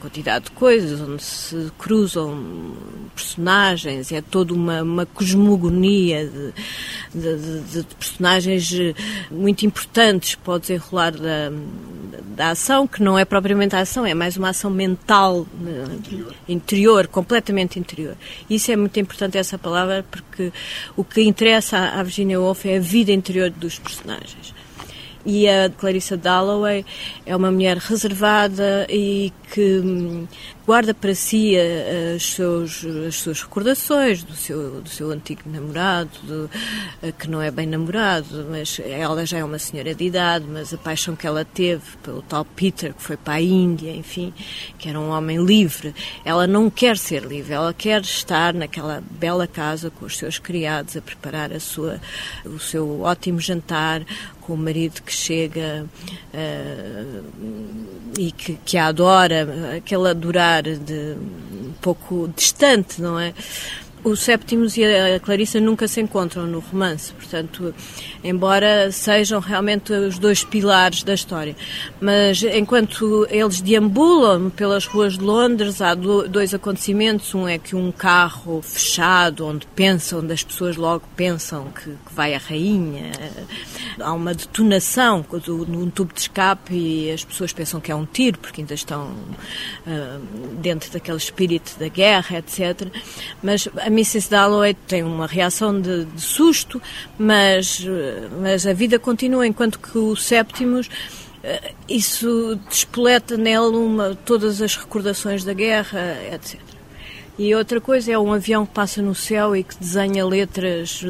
quantidade 0.00 0.46
de 0.46 0.50
coisas, 0.52 1.00
onde 1.00 1.22
se 1.22 1.72
cruzam 1.76 2.74
personagens, 3.14 4.12
é 4.12 4.20
toda 4.20 4.54
uma, 4.54 4.82
uma 4.82 5.06
cosmogonia 5.06 6.26
de, 6.28 6.52
de, 7.14 7.36
de, 7.36 7.82
de 7.82 7.94
personagens 7.94 8.70
muito 9.30 9.66
importantes 9.66 10.36
para 10.36 10.54
o 10.54 10.58
desenrolar 10.58 11.12
da, 11.12 11.50
da 12.36 12.50
ação, 12.50 12.86
que 12.86 13.02
não 13.02 13.18
é 13.18 13.24
propriamente 13.24 13.74
a 13.74 13.80
ação, 13.80 14.04
é 14.04 14.14
mais 14.14 14.36
uma 14.36 14.50
ação 14.50 14.70
mental, 14.70 15.05
interior, 15.94 16.34
interior 16.48 17.06
completamente 17.06 17.78
interior. 17.78 18.16
Isso 18.50 18.72
é 18.72 18.76
muito 18.76 18.98
importante, 18.98 19.38
essa 19.38 19.56
palavra, 19.56 20.04
porque 20.10 20.52
o 20.96 21.04
que 21.04 21.22
interessa 21.22 21.78
à 21.78 22.02
Virginia 22.02 22.40
Woolf 22.40 22.66
é 22.66 22.76
a 22.76 22.80
vida 22.80 23.12
interior 23.12 23.50
dos 23.50 23.78
personagens. 23.78 24.55
E 25.26 25.48
a 25.48 25.68
Clarissa 25.68 26.16
Dalloway 26.16 26.86
é 27.26 27.34
uma 27.34 27.50
mulher 27.50 27.78
reservada 27.78 28.86
e 28.88 29.32
que 29.52 29.80
hum, 29.80 30.26
guarda 30.66 30.92
para 30.92 31.14
si 31.14 31.54
eh, 31.56 32.16
seus, 32.18 32.84
as 33.06 33.14
suas 33.16 33.40
recordações 33.40 34.24
do 34.24 34.34
seu, 34.34 34.80
do 34.80 34.88
seu 34.88 35.10
antigo 35.12 35.42
namorado, 35.46 36.10
do, 36.24 36.50
eh, 37.02 37.12
que 37.12 37.30
não 37.30 37.40
é 37.40 37.52
bem 37.52 37.66
namorado, 37.66 38.46
mas 38.50 38.80
ela 38.84 39.24
já 39.24 39.38
é 39.38 39.44
uma 39.44 39.60
senhora 39.60 39.94
de 39.94 40.04
idade, 40.04 40.44
mas 40.48 40.74
a 40.74 40.76
paixão 40.76 41.14
que 41.14 41.26
ela 41.26 41.44
teve 41.44 41.84
pelo 42.02 42.20
tal 42.22 42.44
Peter, 42.44 42.92
que 42.92 43.02
foi 43.02 43.16
para 43.16 43.34
a 43.34 43.40
Índia, 43.40 43.94
enfim, 43.94 44.34
que 44.76 44.88
era 44.88 44.98
um 44.98 45.10
homem 45.10 45.44
livre, 45.44 45.94
ela 46.24 46.48
não 46.48 46.68
quer 46.68 46.98
ser 46.98 47.22
livre, 47.22 47.52
ela 47.52 47.72
quer 47.72 48.00
estar 48.00 48.52
naquela 48.52 49.02
bela 49.08 49.46
casa 49.46 49.88
com 49.88 50.04
os 50.04 50.16
seus 50.16 50.38
criados 50.38 50.96
a 50.96 51.00
preparar 51.00 51.52
a 51.52 51.60
sua, 51.60 52.00
o 52.44 52.58
seu 52.58 53.02
ótimo 53.02 53.38
jantar, 53.38 54.02
com 54.46 54.54
o 54.54 54.56
marido 54.56 55.02
que 55.02 55.12
chega 55.12 55.86
uh, 56.32 57.24
e 58.16 58.30
que, 58.30 58.56
que 58.64 58.78
a 58.78 58.86
adora, 58.86 59.76
aquele 59.76 60.08
adorar 60.08 60.62
de 60.62 61.16
um 61.52 61.72
pouco 61.80 62.32
distante, 62.34 63.02
não 63.02 63.18
é? 63.18 63.34
O 64.04 64.14
Séptimos 64.14 64.76
e 64.76 64.84
a 64.84 65.18
Clarissa 65.18 65.58
nunca 65.58 65.88
se 65.88 66.00
encontram 66.00 66.46
no 66.46 66.60
romance, 66.60 67.12
portanto, 67.12 67.74
embora 68.22 68.92
sejam 68.92 69.40
realmente 69.40 69.92
os 69.92 70.16
dois 70.16 70.44
pilares 70.44 71.02
da 71.02 71.12
história. 71.12 71.56
Mas 72.00 72.40
enquanto 72.44 73.26
eles 73.28 73.60
deambulam 73.60 74.48
pelas 74.50 74.86
ruas 74.86 75.14
de 75.14 75.24
Londres, 75.24 75.82
há 75.82 75.92
dois 75.92 76.54
acontecimentos. 76.54 77.34
Um 77.34 77.48
é 77.48 77.58
que 77.58 77.74
um 77.74 77.90
carro 77.90 78.62
fechado, 78.62 79.44
onde 79.44 79.66
pensam, 79.74 80.20
onde 80.20 80.32
as 80.32 80.44
pessoas 80.44 80.76
logo 80.76 81.02
pensam 81.16 81.66
que, 81.72 81.90
que 81.90 82.05
vai 82.16 82.34
a 82.34 82.38
rainha, 82.38 83.12
há 84.00 84.12
uma 84.12 84.34
detonação 84.34 85.24
num 85.68 85.90
tubo 85.90 86.14
de 86.14 86.20
escape 86.20 86.74
e 86.74 87.10
as 87.10 87.22
pessoas 87.22 87.52
pensam 87.52 87.78
que 87.78 87.92
é 87.92 87.94
um 87.94 88.06
tiro, 88.06 88.38
porque 88.38 88.62
ainda 88.62 88.72
estão 88.72 89.08
uh, 89.86 90.56
dentro 90.60 90.90
daquele 90.90 91.18
espírito 91.18 91.78
da 91.78 91.88
guerra, 91.88 92.38
etc. 92.38 92.88
Mas 93.42 93.68
a 93.76 93.88
Mrs. 93.88 94.30
Dalloway 94.30 94.74
tem 94.74 95.02
uma 95.02 95.26
reação 95.26 95.78
de, 95.78 96.06
de 96.06 96.20
susto, 96.20 96.80
mas, 97.18 97.84
mas 98.40 98.66
a 98.66 98.72
vida 98.72 98.98
continua, 98.98 99.46
enquanto 99.46 99.78
que 99.78 99.98
o 99.98 100.16
Séptimos 100.16 100.88
eh, 101.44 101.72
isso 101.88 102.58
despoleta 102.68 103.36
nele 103.36 103.76
uma, 103.76 104.14
todas 104.14 104.62
as 104.62 104.74
recordações 104.74 105.44
da 105.44 105.52
guerra, 105.52 106.16
etc. 106.32 106.75
E 107.38 107.54
outra 107.54 107.82
coisa 107.82 108.12
é 108.12 108.18
um 108.18 108.32
avião 108.32 108.64
que 108.64 108.72
passa 108.72 109.02
no 109.02 109.14
céu 109.14 109.54
e 109.54 109.62
que 109.62 109.76
desenha 109.76 110.24
letras, 110.24 111.04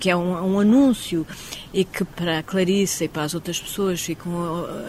que 0.00 0.10
é 0.10 0.16
um, 0.16 0.54
um 0.54 0.58
anúncio, 0.58 1.24
e 1.72 1.84
que 1.84 2.04
para 2.04 2.40
a 2.40 2.42
Clarissa 2.42 3.04
e 3.04 3.08
para 3.08 3.22
as 3.22 3.34
outras 3.34 3.60
pessoas 3.60 4.00
ficam, 4.00 4.32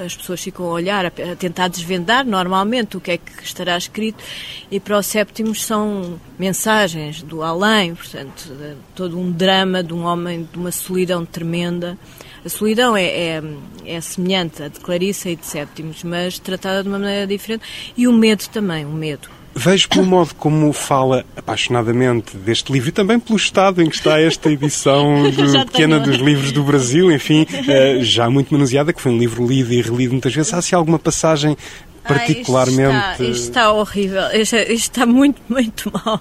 as 0.03 0.15
pessoas 0.15 0.41
ficam 0.41 0.65
a 0.65 0.69
olhar, 0.69 1.05
a, 1.05 1.11
tentar 1.37 1.67
desvendar 1.67 2.25
normalmente 2.25 2.97
o 2.97 2.99
que 2.99 3.11
é 3.11 3.17
que 3.17 3.43
estará 3.43 3.77
escrito, 3.77 4.23
e 4.71 4.79
para 4.79 4.97
o 4.97 5.03
sétimo 5.03 5.53
são 5.53 6.19
mensagens 6.39 7.21
do 7.21 7.43
além, 7.43 7.93
portanto, 7.93 8.51
todo 8.95 9.19
um 9.19 9.31
drama 9.31 9.83
de 9.83 9.93
um 9.93 10.03
homem, 10.03 10.49
de 10.51 10.57
uma 10.57 10.71
solidão 10.71 11.23
tremenda. 11.23 11.95
A 12.43 12.49
solidão 12.49 12.97
é, 12.97 13.05
é, 13.05 13.43
é 13.85 14.01
semelhante 14.01 14.63
à 14.63 14.67
de 14.67 14.79
Clarissa 14.79 15.29
e 15.29 15.35
de 15.35 15.45
Séptimos, 15.45 16.03
mas 16.03 16.39
tratada 16.39 16.81
de 16.81 16.89
uma 16.89 16.97
maneira 16.97 17.27
diferente, 17.27 17.63
e 17.95 18.07
o 18.07 18.11
medo 18.11 18.49
também, 18.49 18.83
o 18.83 18.91
medo 18.91 19.29
Vejo 19.53 19.89
pelo 19.89 20.05
modo 20.05 20.33
como 20.35 20.71
fala 20.71 21.25
apaixonadamente 21.35 22.37
deste 22.37 22.71
livro 22.71 22.89
e 22.89 22.91
também 22.91 23.19
pelo 23.19 23.37
estado 23.37 23.81
em 23.81 23.89
que 23.89 23.95
está 23.95 24.19
esta 24.19 24.49
edição 24.49 25.29
do, 25.31 25.65
pequena 25.65 25.99
dos 25.99 26.17
livros 26.17 26.51
do 26.51 26.63
Brasil, 26.63 27.11
enfim, 27.11 27.45
eh, 27.67 27.99
já 28.01 28.29
muito 28.29 28.53
manuseada, 28.53 28.93
que 28.93 29.01
foi 29.01 29.11
um 29.11 29.17
livro 29.17 29.45
lido 29.45 29.73
e 29.73 29.81
relido 29.81 30.13
muitas 30.13 30.33
vezes. 30.33 30.53
Há 30.53 30.61
se 30.61 30.73
alguma 30.73 30.97
passagem 30.97 31.57
particularmente. 32.03 32.95
Ah, 32.95 33.11
isto, 33.11 33.21
está, 33.21 33.31
isto, 33.31 33.43
está, 33.43 33.73
horrível, 33.73 34.23
isto, 34.33 34.55
isto, 34.55 34.71
está 34.71 35.05
muito, 35.05 35.41
muito 35.47 35.91
mal. 35.91 36.19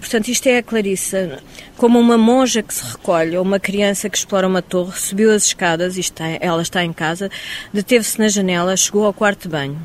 Portanto, 0.00 0.28
isto 0.28 0.46
é 0.46 0.58
a 0.58 0.62
Clarissa, 0.62 1.38
como 1.76 1.98
uma 1.98 2.18
monja 2.18 2.62
que 2.62 2.74
se 2.74 2.84
recolhe, 2.84 3.36
ou 3.36 3.42
uma 3.42 3.60
criança 3.60 4.08
que 4.08 4.16
explora 4.16 4.46
uma 4.46 4.62
torre, 4.62 4.98
subiu 4.98 5.32
as 5.32 5.46
escadas, 5.46 5.96
está, 5.96 6.24
ela 6.40 6.62
está 6.62 6.84
em 6.84 6.92
casa, 6.92 7.30
deteve-se 7.72 8.18
na 8.18 8.28
janela, 8.28 8.76
chegou 8.76 9.04
ao 9.04 9.12
quarto 9.12 9.42
de 9.42 9.48
banho. 9.48 9.78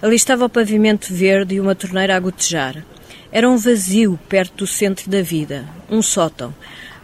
Ali 0.00 0.16
estava 0.16 0.46
o 0.46 0.48
pavimento 0.48 1.12
verde 1.12 1.54
e 1.54 1.60
uma 1.60 1.74
torneira 1.74 2.16
a 2.16 2.20
gotejar. 2.20 2.84
Era 3.30 3.48
um 3.48 3.56
vazio 3.56 4.18
perto 4.28 4.64
do 4.64 4.66
centro 4.66 5.10
da 5.10 5.22
vida, 5.22 5.64
um 5.90 6.00
sótão. 6.00 6.54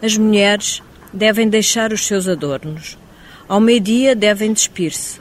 As 0.01 0.17
mulheres 0.17 0.81
devem 1.13 1.47
deixar 1.47 1.93
os 1.93 2.05
seus 2.05 2.27
adornos. 2.27 2.97
Ao 3.47 3.59
meio-dia 3.59 4.15
devem 4.15 4.51
despir-se. 4.51 5.20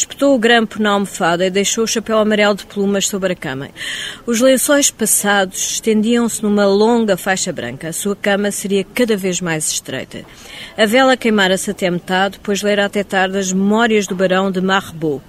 Espetou 0.00 0.34
o 0.34 0.38
grampo 0.38 0.82
na 0.82 0.92
almofada 0.92 1.44
e 1.44 1.50
deixou 1.50 1.84
o 1.84 1.86
chapéu 1.86 2.16
amarelo 2.16 2.54
de 2.54 2.64
plumas 2.64 3.06
sobre 3.06 3.34
a 3.34 3.36
cama. 3.36 3.68
Os 4.24 4.40
lençóis 4.40 4.90
passados 4.90 5.72
estendiam-se 5.72 6.42
numa 6.42 6.64
longa 6.64 7.18
faixa 7.18 7.52
branca. 7.52 7.88
A 7.88 7.92
sua 7.92 8.16
cama 8.16 8.50
seria 8.50 8.82
cada 8.82 9.14
vez 9.14 9.42
mais 9.42 9.68
estreita. 9.68 10.24
A 10.74 10.86
vela 10.86 11.18
queimara-se 11.18 11.70
até 11.70 11.90
metade, 11.90 12.40
pois 12.42 12.62
lera 12.62 12.86
até 12.86 13.04
tarde 13.04 13.36
as 13.36 13.52
memórias 13.52 14.06
do 14.06 14.14
barão 14.14 14.50
de 14.50 14.62
Marbeau. 14.62 15.22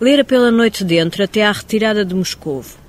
Lera 0.00 0.24
pela 0.24 0.50
noite 0.50 0.84
dentro 0.84 1.22
até 1.22 1.44
à 1.44 1.52
retirada 1.52 2.02
de 2.02 2.14
Moscovo 2.14 2.82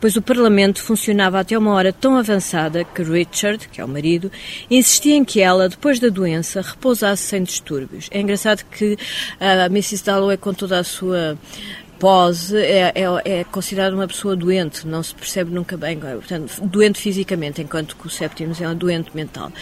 pois 0.00 0.16
o 0.16 0.22
Parlamento 0.22 0.82
funcionava 0.82 1.40
até 1.40 1.56
uma 1.56 1.72
hora 1.72 1.92
tão 1.92 2.16
avançada 2.16 2.84
que 2.84 3.02
Richard, 3.02 3.68
que 3.68 3.80
é 3.80 3.84
o 3.84 3.88
marido, 3.88 4.30
insistia 4.70 5.14
em 5.14 5.24
que 5.24 5.40
ela, 5.40 5.68
depois 5.68 5.98
da 5.98 6.08
doença, 6.08 6.60
repousasse 6.60 7.22
sem 7.22 7.42
distúrbios. 7.42 8.08
É 8.10 8.20
engraçado 8.20 8.64
que 8.70 8.96
a 9.40 9.66
Mrs. 9.66 10.04
Dalloway, 10.04 10.36
com 10.36 10.54
toda 10.54 10.78
a 10.78 10.84
sua 10.84 11.38
pose, 11.98 12.56
é, 12.56 12.92
é, 12.94 13.40
é 13.40 13.44
considerada 13.44 13.94
uma 13.94 14.06
pessoa 14.06 14.36
doente, 14.36 14.86
não 14.86 15.02
se 15.02 15.14
percebe 15.14 15.52
nunca 15.52 15.76
bem, 15.76 15.98
portanto, 15.98 16.60
doente 16.62 17.00
fisicamente, 17.00 17.60
enquanto 17.60 17.96
que 17.96 18.06
o 18.06 18.10
Septimus 18.10 18.60
é 18.60 18.68
um 18.68 18.74
doente 18.74 19.10
mental. 19.14 19.52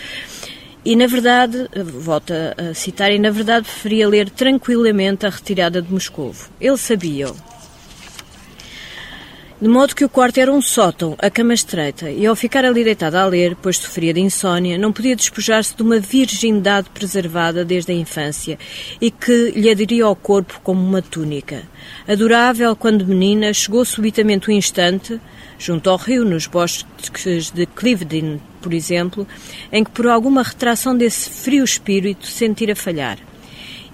E, 0.85 0.95
na 0.95 1.09
verdade, 1.09 1.69
volto 1.83 2.33
a 2.33 2.73
citar, 2.73 3.11
e 3.11 3.19
na 3.19 3.31
verdade 3.31 3.67
preferia 3.67 4.09
ler 4.09 4.31
tranquilamente 4.31 5.27
a 5.27 5.31
retirada 5.31 5.83
de 5.83 5.93
Moscovo. 5.93 6.49
Ele 6.61 6.77
sabia 6.77 7.33
de 9.59 9.69
modo 9.69 9.95
que 9.95 10.05
o 10.05 10.09
quarto 10.09 10.39
era 10.39 10.53
um 10.53 10.61
sótão, 10.61 11.17
a 11.19 11.31
cama 11.31 11.55
estreita, 11.55 12.11
e 12.11 12.27
ao 12.27 12.37
ficar 12.37 12.63
ali 12.63 12.85
deitada 12.85 13.23
a 13.23 13.25
ler, 13.25 13.57
pois 13.57 13.79
sofria 13.79 14.13
de 14.13 14.21
insônia, 14.21 14.77
não 14.77 14.93
podia 14.93 15.17
despojar-se 15.17 15.75
de 15.75 15.83
uma 15.83 15.99
virgindade 15.99 16.91
preservada 16.91 17.65
desde 17.65 17.91
a 17.91 17.95
infância 17.95 18.59
e 19.01 19.11
que 19.11 19.53
lhe 19.53 19.71
aderia 19.71 20.05
ao 20.05 20.15
corpo 20.15 20.61
como 20.63 20.83
uma 20.83 21.01
túnica. 21.01 21.63
Adorável 22.07 22.77
quando 22.77 23.07
menina, 23.07 23.55
chegou 23.55 23.83
subitamente 23.85 24.51
um 24.51 24.55
instante, 24.55 25.19
junto 25.59 25.89
ao 25.89 25.97
rio, 25.97 26.23
nos 26.23 26.47
bosques 26.47 27.51
de 27.51 27.65
Clivedin, 27.65 28.39
por 28.61 28.75
exemplo, 28.75 29.27
em 29.73 29.83
que 29.83 29.91
por 29.91 30.07
alguma 30.07 30.43
retração 30.43 30.95
desse 30.95 31.31
frio 31.31 31.65
espírito 31.65 32.27
sentira 32.27 32.77
falhar 32.77 33.17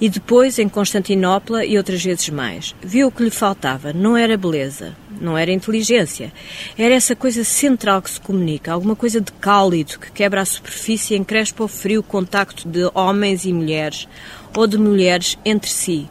e 0.02 0.08
depois 0.08 0.58
em 0.58 0.68
Constantinopla 0.68 1.64
e 1.64 1.78
outras 1.78 2.02
vezes 2.02 2.28
mais. 2.28 2.74
Viu 2.82 3.06
o 3.06 3.12
que 3.12 3.22
lhe 3.22 3.30
faltava. 3.30 3.92
Não 3.92 4.16
era 4.16 4.36
beleza, 4.36 4.96
não 5.20 5.38
era 5.38 5.52
inteligência. 5.52 6.32
Era 6.76 6.92
essa 6.92 7.14
coisa 7.14 7.44
central 7.44 8.02
que 8.02 8.10
se 8.10 8.20
comunica, 8.20 8.72
alguma 8.72 8.96
coisa 8.96 9.20
de 9.20 9.30
cálido 9.30 10.00
que 10.00 10.10
quebra 10.10 10.40
a 10.40 10.44
superfície 10.44 11.14
e 11.14 11.16
encrespa 11.16 11.62
o 11.62 11.68
frio 11.68 12.02
contacto 12.02 12.68
de 12.68 12.90
homens 12.92 13.44
e 13.44 13.52
mulheres, 13.52 14.08
ou 14.56 14.66
de 14.66 14.76
mulheres 14.76 15.38
entre 15.44 15.70
si. 15.70 16.10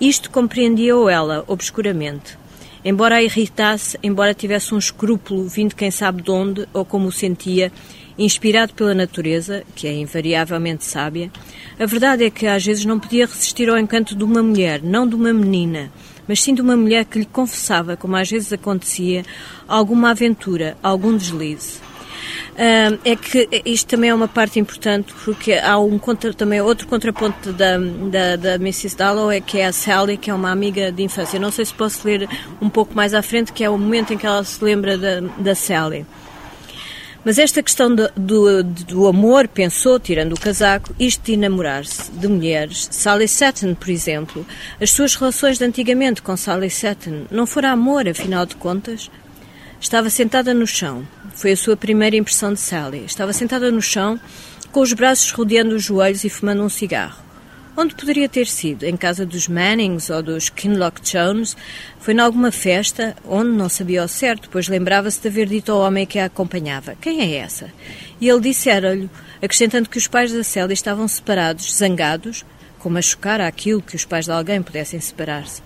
Isto 0.00 0.30
compreendia-o 0.30 1.08
ela, 1.08 1.42
obscuramente. 1.48 2.38
Embora 2.84 3.16
a 3.16 3.22
irritasse, 3.24 3.98
embora 4.04 4.34
tivesse 4.34 4.72
um 4.72 4.78
escrúpulo 4.78 5.48
vindo 5.48 5.74
quem 5.74 5.90
sabe 5.90 6.22
de 6.22 6.30
onde 6.30 6.68
ou 6.72 6.84
como 6.84 7.08
o 7.08 7.12
sentia, 7.12 7.72
inspirado 8.18 8.72
pela 8.74 8.94
natureza, 8.94 9.62
que 9.74 9.86
é 9.86 9.92
invariavelmente 9.92 10.84
sábia, 10.84 11.30
a 11.78 11.86
verdade 11.86 12.24
é 12.24 12.30
que 12.30 12.46
às 12.46 12.64
vezes 12.64 12.84
não 12.84 12.98
podia 12.98 13.26
resistir 13.26 13.68
ao 13.68 13.78
encanto 13.78 14.14
de 14.14 14.24
uma 14.24 14.42
mulher, 14.42 14.82
não 14.82 15.06
de 15.06 15.14
uma 15.14 15.32
menina, 15.32 15.90
mas 16.26 16.42
sim 16.42 16.54
de 16.54 16.62
uma 16.62 16.76
mulher 16.76 17.04
que 17.04 17.18
lhe 17.18 17.26
confessava, 17.26 17.96
como 17.96 18.16
às 18.16 18.30
vezes 18.30 18.52
acontecia, 18.52 19.24
alguma 19.68 20.10
aventura, 20.10 20.76
algum 20.82 21.16
deslize. 21.16 21.80
É 23.04 23.14
que 23.14 23.48
isto 23.66 23.86
também 23.88 24.08
é 24.08 24.14
uma 24.14 24.26
parte 24.26 24.58
importante 24.58 25.12
porque 25.24 25.52
há 25.52 25.78
um 25.78 25.98
contra, 25.98 26.32
também 26.32 26.60
outro 26.60 26.88
contraponto 26.88 27.52
da, 27.52 27.76
da, 27.76 28.36
da 28.36 28.54
Mrs. 28.54 28.96
Dalloway 28.96 29.42
que 29.42 29.58
é 29.58 29.66
a 29.66 29.72
Sally, 29.72 30.16
que 30.16 30.30
é 30.30 30.34
uma 30.34 30.50
amiga 30.50 30.90
de 30.90 31.02
infância. 31.02 31.38
Não 31.38 31.50
sei 31.50 31.66
se 31.66 31.74
posso 31.74 32.06
ler 32.06 32.26
um 32.60 32.70
pouco 32.70 32.94
mais 32.94 33.12
à 33.12 33.20
frente, 33.20 33.52
que 33.52 33.62
é 33.62 33.68
o 33.68 33.76
momento 33.76 34.14
em 34.14 34.18
que 34.18 34.26
ela 34.26 34.42
se 34.42 34.62
lembra 34.64 34.96
da, 34.96 35.20
da 35.38 35.54
Sally. 35.54 36.06
Mas 37.26 37.40
esta 37.40 37.60
questão 37.60 37.92
do, 37.92 38.08
do, 38.16 38.62
do, 38.62 39.08
amor, 39.08 39.48
pensou, 39.48 39.98
tirando 39.98 40.34
o 40.34 40.40
casaco, 40.40 40.94
isto 40.96 41.24
de 41.24 41.32
enamorar-se 41.32 42.08
de 42.12 42.28
mulheres, 42.28 42.86
Sally 42.92 43.26
Satin, 43.26 43.74
por 43.74 43.90
exemplo, 43.90 44.46
as 44.80 44.92
suas 44.92 45.16
relações 45.16 45.58
de 45.58 45.64
antigamente 45.64 46.22
com 46.22 46.36
Sally 46.36 46.70
Satin, 46.70 47.26
não 47.28 47.44
fora 47.44 47.72
amor, 47.72 48.06
afinal 48.06 48.46
de 48.46 48.54
contas? 48.54 49.10
Estava 49.80 50.08
sentada 50.08 50.54
no 50.54 50.68
chão. 50.68 51.04
Foi 51.34 51.50
a 51.50 51.56
sua 51.56 51.76
primeira 51.76 52.14
impressão 52.14 52.52
de 52.52 52.60
Sally. 52.60 53.04
Estava 53.04 53.32
sentada 53.32 53.72
no 53.72 53.82
chão, 53.82 54.20
com 54.70 54.78
os 54.78 54.92
braços 54.92 55.32
rodeando 55.32 55.74
os 55.74 55.82
joelhos 55.82 56.22
e 56.22 56.30
fumando 56.30 56.62
um 56.62 56.68
cigarro. 56.68 57.25
Onde 57.78 57.94
poderia 57.94 58.26
ter 58.26 58.46
sido? 58.46 58.84
Em 58.84 58.96
casa 58.96 59.26
dos 59.26 59.48
Mannings 59.48 60.08
ou 60.08 60.22
dos 60.22 60.48
Kinloch 60.48 60.98
Jones? 61.02 61.54
Foi 62.00 62.14
em 62.14 62.20
alguma 62.20 62.50
festa, 62.50 63.14
onde 63.22 63.50
não 63.50 63.68
sabia 63.68 64.00
ao 64.00 64.08
certo, 64.08 64.48
pois 64.50 64.66
lembrava-se 64.66 65.20
de 65.20 65.28
haver 65.28 65.46
dito 65.46 65.70
ao 65.70 65.80
homem 65.80 66.06
que 66.06 66.18
a 66.18 66.24
acompanhava: 66.24 66.96
Quem 66.98 67.20
é 67.20 67.36
essa? 67.36 67.70
E 68.18 68.30
ele 68.30 68.40
dissera-lhe, 68.40 69.10
acrescentando 69.42 69.90
que 69.90 69.98
os 69.98 70.06
pais 70.06 70.32
da 70.32 70.42
Célia 70.42 70.72
estavam 70.72 71.06
separados, 71.06 71.76
zangados, 71.76 72.46
como 72.78 72.96
a 72.96 73.02
chocar 73.02 73.42
aquilo 73.42 73.82
que 73.82 73.94
os 73.94 74.06
pais 74.06 74.24
de 74.24 74.32
alguém 74.32 74.62
pudessem 74.62 74.98
separar-se. 74.98 75.60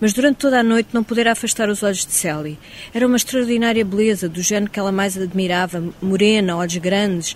Mas 0.00 0.12
durante 0.12 0.36
toda 0.36 0.60
a 0.60 0.62
noite 0.62 0.90
não 0.92 1.02
pudera 1.02 1.32
afastar 1.32 1.68
os 1.68 1.82
olhos 1.82 2.06
de 2.06 2.12
Sally. 2.12 2.60
Era 2.94 3.08
uma 3.08 3.16
extraordinária 3.16 3.84
beleza, 3.84 4.28
do 4.28 4.40
género 4.40 4.70
que 4.70 4.78
ela 4.78 4.92
mais 4.92 5.18
admirava, 5.18 5.82
morena, 6.00 6.56
olhos 6.56 6.76
grandes, 6.76 7.34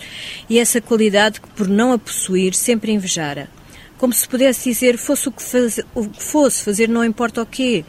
e 0.48 0.56
essa 0.56 0.80
qualidade 0.80 1.40
que, 1.40 1.48
por 1.48 1.66
não 1.66 1.92
a 1.92 1.98
possuir, 1.98 2.54
sempre 2.54 2.92
invejara 2.92 3.48
como 4.00 4.14
se 4.14 4.26
pudesse 4.26 4.70
dizer 4.70 4.96
fosse 4.96 5.28
o 5.28 5.30
que, 5.30 5.42
faz, 5.42 5.78
o 5.94 6.08
que 6.08 6.22
fosse, 6.22 6.64
fazer 6.64 6.88
não 6.88 7.04
importa 7.04 7.42
o 7.42 7.46
quê. 7.46 7.84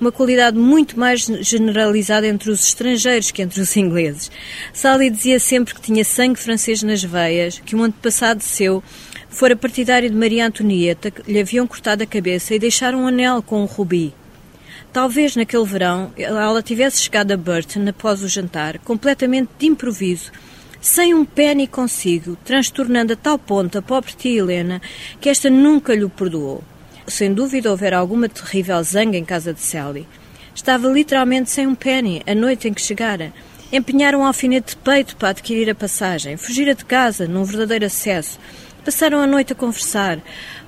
Uma 0.00 0.10
qualidade 0.10 0.58
muito 0.58 0.98
mais 0.98 1.20
generalizada 1.20 2.26
entre 2.26 2.50
os 2.50 2.64
estrangeiros 2.66 3.30
que 3.30 3.42
entre 3.42 3.60
os 3.60 3.76
ingleses. 3.76 4.28
Sally 4.72 5.08
dizia 5.08 5.38
sempre 5.38 5.72
que 5.72 5.80
tinha 5.80 6.04
sangue 6.04 6.40
francês 6.40 6.82
nas 6.82 7.04
veias, 7.04 7.62
que 7.64 7.76
um 7.76 7.84
antepassado 7.84 8.42
seu 8.42 8.82
fora 9.30 9.54
partidário 9.54 10.10
de 10.10 10.16
Maria 10.16 10.48
Antonieta, 10.48 11.12
que 11.12 11.30
lhe 11.30 11.38
haviam 11.38 11.68
cortado 11.68 12.02
a 12.02 12.06
cabeça 12.06 12.52
e 12.52 12.58
deixaram 12.58 13.04
um 13.04 13.06
anel 13.06 13.40
com 13.40 13.62
um 13.62 13.66
rubi. 13.66 14.12
Talvez 14.92 15.36
naquele 15.36 15.64
verão 15.64 16.12
ela 16.18 16.60
tivesse 16.60 17.00
chegado 17.00 17.30
a 17.30 17.36
Burton 17.36 17.88
após 17.88 18.20
o 18.20 18.28
jantar, 18.28 18.80
completamente 18.80 19.50
de 19.60 19.66
improviso, 19.66 20.32
sem 20.82 21.14
um 21.14 21.24
penny 21.24 21.68
consigo, 21.68 22.36
transtornando 22.44 23.12
a 23.12 23.16
tal 23.16 23.38
ponto 23.38 23.78
a 23.78 23.82
pobre 23.82 24.12
tia 24.14 24.40
Helena 24.40 24.82
que 25.20 25.28
esta 25.28 25.48
nunca 25.48 25.94
lhe 25.94 26.08
perdoou. 26.08 26.62
Sem 27.06 27.32
dúvida 27.32 27.70
houvera 27.70 27.98
alguma 27.98 28.28
terrível 28.28 28.82
zanga 28.82 29.16
em 29.16 29.24
casa 29.24 29.54
de 29.54 29.60
Sally. 29.60 30.08
Estava 30.52 30.88
literalmente 30.88 31.50
sem 31.50 31.68
um 31.68 31.74
penny 31.76 32.20
a 32.26 32.34
noite 32.34 32.68
em 32.68 32.74
que 32.74 32.82
chegara. 32.82 33.32
Empenharam 33.72 34.20
um 34.20 34.26
alfinete 34.26 34.74
de 34.74 34.76
peito 34.76 35.16
para 35.16 35.28
adquirir 35.28 35.70
a 35.70 35.74
passagem. 35.74 36.36
Fugira 36.36 36.74
de 36.74 36.84
casa, 36.84 37.28
num 37.28 37.44
verdadeiro 37.44 37.86
acesso. 37.86 38.38
Passaram 38.84 39.20
a 39.20 39.26
noite 39.26 39.52
a 39.52 39.56
conversar. 39.56 40.18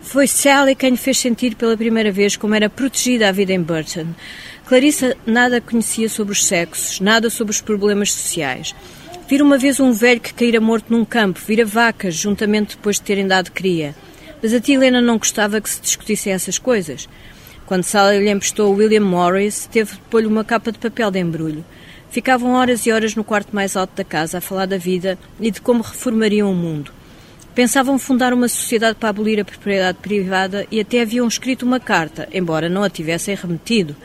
Foi 0.00 0.28
Sally 0.28 0.76
quem 0.76 0.90
lhe 0.90 0.96
fez 0.96 1.18
sentir 1.18 1.56
pela 1.56 1.76
primeira 1.76 2.12
vez 2.12 2.36
como 2.36 2.54
era 2.54 2.70
protegida 2.70 3.28
a 3.28 3.32
vida 3.32 3.52
em 3.52 3.60
Burton. 3.60 4.06
Clarissa 4.64 5.16
nada 5.26 5.60
conhecia 5.60 6.08
sobre 6.08 6.32
os 6.32 6.46
sexos, 6.46 7.00
nada 7.00 7.28
sobre 7.28 7.50
os 7.50 7.60
problemas 7.60 8.12
sociais. 8.12 8.74
Vira 9.26 9.42
uma 9.42 9.56
vez 9.56 9.80
um 9.80 9.90
velho 9.90 10.20
que 10.20 10.34
caíra 10.34 10.60
morto 10.60 10.92
num 10.92 11.02
campo, 11.02 11.40
vira 11.46 11.64
vacas, 11.64 12.14
juntamente 12.14 12.76
depois 12.76 12.96
de 12.96 13.02
terem 13.02 13.26
dado 13.26 13.50
cria. 13.52 13.94
Mas 14.42 14.52
a 14.52 14.60
tia 14.60 14.74
Helena 14.74 15.00
não 15.00 15.16
gostava 15.16 15.62
que 15.62 15.70
se 15.70 15.80
discutissem 15.80 16.32
essas 16.32 16.58
coisas. 16.58 17.08
Quando 17.64 17.84
Sally 17.84 18.18
lhe 18.18 18.30
emprestou 18.30 18.74
William 18.74 19.00
Morris, 19.00 19.66
teve 19.72 19.92
de 19.92 20.00
pôr-lhe 20.10 20.26
uma 20.26 20.44
capa 20.44 20.70
de 20.70 20.78
papel 20.78 21.10
de 21.10 21.18
embrulho. 21.18 21.64
Ficavam 22.10 22.52
horas 22.52 22.84
e 22.84 22.92
horas 22.92 23.14
no 23.14 23.24
quarto 23.24 23.54
mais 23.54 23.76
alto 23.76 23.96
da 23.96 24.04
casa 24.04 24.38
a 24.38 24.42
falar 24.42 24.66
da 24.66 24.76
vida 24.76 25.18
e 25.40 25.50
de 25.50 25.60
como 25.60 25.82
reformariam 25.82 26.52
o 26.52 26.54
mundo. 26.54 26.92
Pensavam 27.54 27.98
fundar 27.98 28.34
uma 28.34 28.46
sociedade 28.46 28.98
para 28.98 29.08
abolir 29.08 29.40
a 29.40 29.44
propriedade 29.44 29.96
privada 30.02 30.66
e 30.70 30.80
até 30.80 31.00
haviam 31.00 31.26
escrito 31.26 31.64
uma 31.64 31.80
carta, 31.80 32.28
embora 32.30 32.68
não 32.68 32.82
a 32.82 32.90
tivessem 32.90 33.34
remetido. 33.34 33.96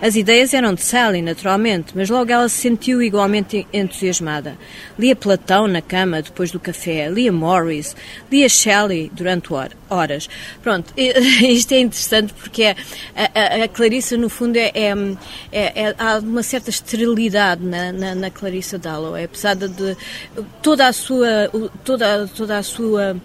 As 0.00 0.16
ideias 0.16 0.52
eram 0.52 0.74
de 0.74 0.82
Sally, 0.82 1.22
naturalmente, 1.22 1.92
mas 1.94 2.10
logo 2.10 2.30
ela 2.30 2.48
se 2.48 2.56
sentiu 2.56 3.02
igualmente 3.02 3.66
entusiasmada. 3.72 4.56
Lia 4.98 5.16
Platão 5.16 5.66
na 5.66 5.80
cama 5.80 6.22
depois 6.22 6.50
do 6.50 6.60
café, 6.60 7.08
lia 7.08 7.32
Morris, 7.32 7.96
lia 8.30 8.48
Shelley 8.48 9.10
durante 9.12 9.48
horas. 9.88 10.28
Pronto, 10.62 10.92
isto 10.96 11.72
é 11.72 11.80
interessante 11.80 12.32
porque 12.34 12.62
é, 12.62 12.76
a, 13.14 13.60
a, 13.60 13.64
a 13.64 13.68
Clarissa, 13.68 14.16
no 14.16 14.28
fundo, 14.28 14.56
é, 14.56 14.72
é, 14.74 14.94
é, 15.52 15.82
é, 15.82 15.94
há 15.98 16.18
uma 16.18 16.42
certa 16.42 16.70
esterilidade 16.70 17.64
na, 17.64 17.92
na, 17.92 18.14
na 18.14 18.30
Clarissa 18.30 18.78
Dalloway, 18.78 19.24
apesar 19.24 19.54
de, 19.54 19.68
de 19.68 19.96
toda 20.62 20.88
a 20.88 20.92
sua 20.92 21.50
toda, 21.84 22.28
toda 22.28 22.58
a 22.58 22.62
sua 22.62 23.16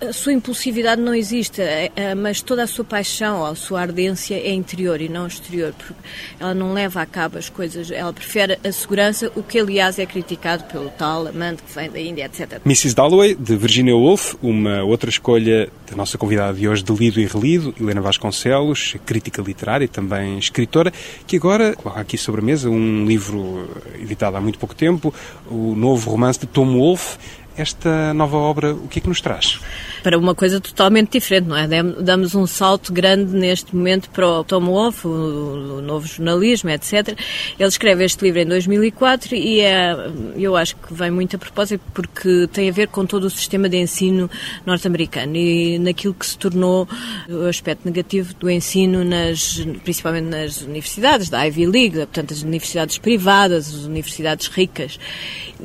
a 0.00 0.12
sua 0.12 0.32
impulsividade 0.32 1.00
não 1.00 1.14
existe, 1.14 1.60
é, 1.60 1.90
é, 1.96 2.14
mas 2.14 2.40
toda 2.40 2.62
a 2.62 2.66
sua 2.66 2.84
paixão, 2.84 3.44
a 3.44 3.54
sua 3.54 3.80
ardência 3.80 4.34
é 4.34 4.52
interior 4.52 5.00
e 5.00 5.08
não 5.08 5.26
exterior, 5.26 5.74
porque 5.76 5.94
ela 6.38 6.54
não 6.54 6.72
leva 6.72 7.02
a 7.02 7.06
cabo 7.06 7.38
as 7.38 7.48
coisas, 7.48 7.90
ela 7.90 8.12
prefere 8.12 8.58
a 8.64 8.72
segurança, 8.72 9.30
o 9.34 9.42
que 9.42 9.58
aliás 9.58 9.98
é 9.98 10.06
criticado 10.06 10.64
pelo 10.64 10.88
tal 10.90 11.26
amante 11.26 11.62
que 11.62 11.74
vem 11.74 11.90
da 11.90 12.00
Índia, 12.00 12.24
etc. 12.24 12.60
Mrs. 12.64 12.94
Dalloway, 12.94 13.34
de 13.34 13.56
Virginia 13.56 13.96
Woolf, 13.96 14.34
uma 14.42 14.82
outra 14.84 15.10
escolha 15.10 15.68
da 15.88 15.96
nossa 15.96 16.16
convidada 16.16 16.56
de 16.56 16.68
hoje 16.68 16.82
de 16.82 16.92
lido 16.92 17.20
e 17.20 17.26
relido, 17.26 17.74
Helena 17.80 18.00
Vasconcelos, 18.00 18.96
crítica 19.04 19.42
literária 19.42 19.84
e 19.84 19.88
também 19.88 20.38
escritora, 20.38 20.92
que 21.26 21.36
agora 21.36 21.74
coloca 21.74 22.00
aqui 22.00 22.16
sobre 22.16 22.40
a 22.40 22.44
mesa 22.44 22.70
um 22.70 23.04
livro 23.04 23.68
editado 24.00 24.36
há 24.36 24.40
muito 24.40 24.58
pouco 24.58 24.74
tempo, 24.74 25.12
o 25.50 25.74
novo 25.74 26.10
romance 26.10 26.38
de 26.38 26.46
Tom 26.46 26.78
Wolfe, 26.78 27.18
esta 27.56 28.14
nova 28.14 28.36
obra, 28.36 28.72
o 28.74 28.88
que 28.88 28.98
é 28.98 29.02
que 29.02 29.08
nos 29.08 29.20
traz? 29.20 29.60
Para 30.02 30.18
uma 30.18 30.34
coisa 30.34 30.60
totalmente 30.60 31.12
diferente, 31.12 31.48
não 31.48 31.56
é? 31.56 31.66
Damos 31.66 32.34
um 32.34 32.46
salto 32.46 32.92
grande 32.92 33.34
neste 33.34 33.74
momento 33.74 34.10
para 34.10 34.26
o 34.26 34.44
Tom 34.44 34.66
Wolfe, 34.66 35.06
o, 35.06 35.80
novo 35.80 36.06
jornalismo, 36.06 36.70
etc. 36.70 37.18
Ele 37.58 37.68
escreve 37.68 38.04
este 38.04 38.24
livro 38.24 38.40
em 38.40 38.46
2004 38.46 39.34
e 39.34 39.60
é, 39.60 39.94
eu 40.36 40.56
acho 40.56 40.76
que 40.76 40.94
vem 40.94 41.10
muito 41.10 41.36
a 41.36 41.38
propósito 41.38 41.82
porque 41.92 42.48
tem 42.52 42.68
a 42.68 42.72
ver 42.72 42.88
com 42.88 43.04
todo 43.04 43.24
o 43.24 43.30
sistema 43.30 43.68
de 43.68 43.76
ensino 43.76 44.30
norte-americano 44.64 45.36
e 45.36 45.78
naquilo 45.78 46.14
que 46.14 46.26
se 46.26 46.38
tornou 46.38 46.88
o 47.28 47.46
aspecto 47.46 47.84
negativo 47.84 48.34
do 48.34 48.50
ensino, 48.50 49.04
nas, 49.04 49.64
principalmente 49.82 50.26
nas 50.26 50.62
universidades 50.62 51.28
da 51.28 51.42
Ivy 51.44 51.66
League, 51.66 51.96
portanto, 51.96 52.32
as 52.32 52.42
universidades 52.42 52.98
privadas, 52.98 53.68
as 53.68 53.84
universidades 53.84 54.46
ricas. 54.48 54.98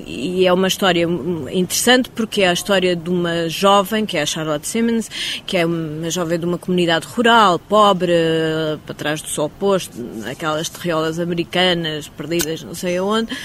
E 0.06 0.46
é 0.46 0.52
uma 0.52 0.68
história 0.68 1.08
interessante 1.52 2.10
porque 2.10 2.42
é 2.42 2.50
a 2.50 2.54
história 2.54 2.96
de 2.96 3.10
uma 3.10 3.48
jovem, 3.48 4.06
que 4.06 4.18
é 4.18 4.25
Charlotte 4.26 4.68
Simmons, 4.68 5.10
que 5.46 5.58
é 5.58 5.66
uma 5.66 6.10
jovem 6.10 6.40
de 6.40 6.46
uma 6.46 6.58
comunidade 6.58 7.08
rural, 7.08 7.60
pobre, 7.60 8.14
para 8.86 8.96
trás 8.96 9.22
do 9.22 9.28
sol 9.28 9.50
posto, 9.50 9.94
aquelas 10.30 10.70
terriolas 10.70 11.20
americanas 11.20 12.08
perdidas 12.10 12.64
não 12.64 12.74
sei 12.74 12.98
aonde, 12.98 13.36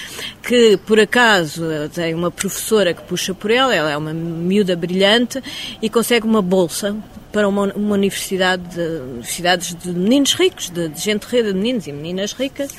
que 0.41 0.77
por 0.77 0.99
acaso 0.99 1.63
tem 1.93 2.13
uma 2.13 2.31
professora 2.31 2.93
que 2.93 3.01
puxa 3.03 3.33
por 3.33 3.51
ela, 3.51 3.73
ela 3.73 3.91
é 3.91 3.97
uma 3.97 4.13
miúda 4.13 4.75
brilhante 4.75 5.41
e 5.81 5.89
consegue 5.89 6.25
uma 6.25 6.41
bolsa 6.41 6.95
para 7.31 7.47
uma, 7.47 7.71
uma 7.73 7.95
universidade 7.95 8.63
de, 8.63 8.81
universidades 8.81 9.75
de 9.75 9.91
meninos 9.91 10.33
ricos, 10.33 10.69
de, 10.69 10.89
de 10.89 10.99
gente 10.99 11.23
rica, 11.23 11.43
de 11.43 11.53
meninos 11.53 11.87
e 11.87 11.91
meninas 11.91 12.33
ricas, 12.33 12.71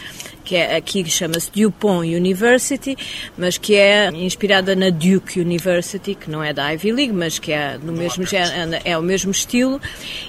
que 0.45 0.57
é, 0.57 0.77
aqui 0.77 1.09
chama-se 1.09 1.51
DuPont 1.51 2.15
University, 2.15 2.97
mas 3.37 3.57
que 3.57 3.75
é 3.75 4.09
inspirada 4.11 4.75
na 4.75 4.91
Duke 4.91 5.41
University, 5.41 6.15
que 6.15 6.31
não 6.31 6.43
é 6.43 6.53
da 6.53 6.71
Ivy 6.71 6.93
League, 6.93 7.13
mas 7.13 7.39
que 7.39 7.53
é 7.53 7.79
do 7.79 7.93
mesmo 7.93 8.27
género, 8.27 8.83
é 8.85 8.97
o 8.99 9.03
mesmo 9.03 9.31
estilo. 9.31 9.81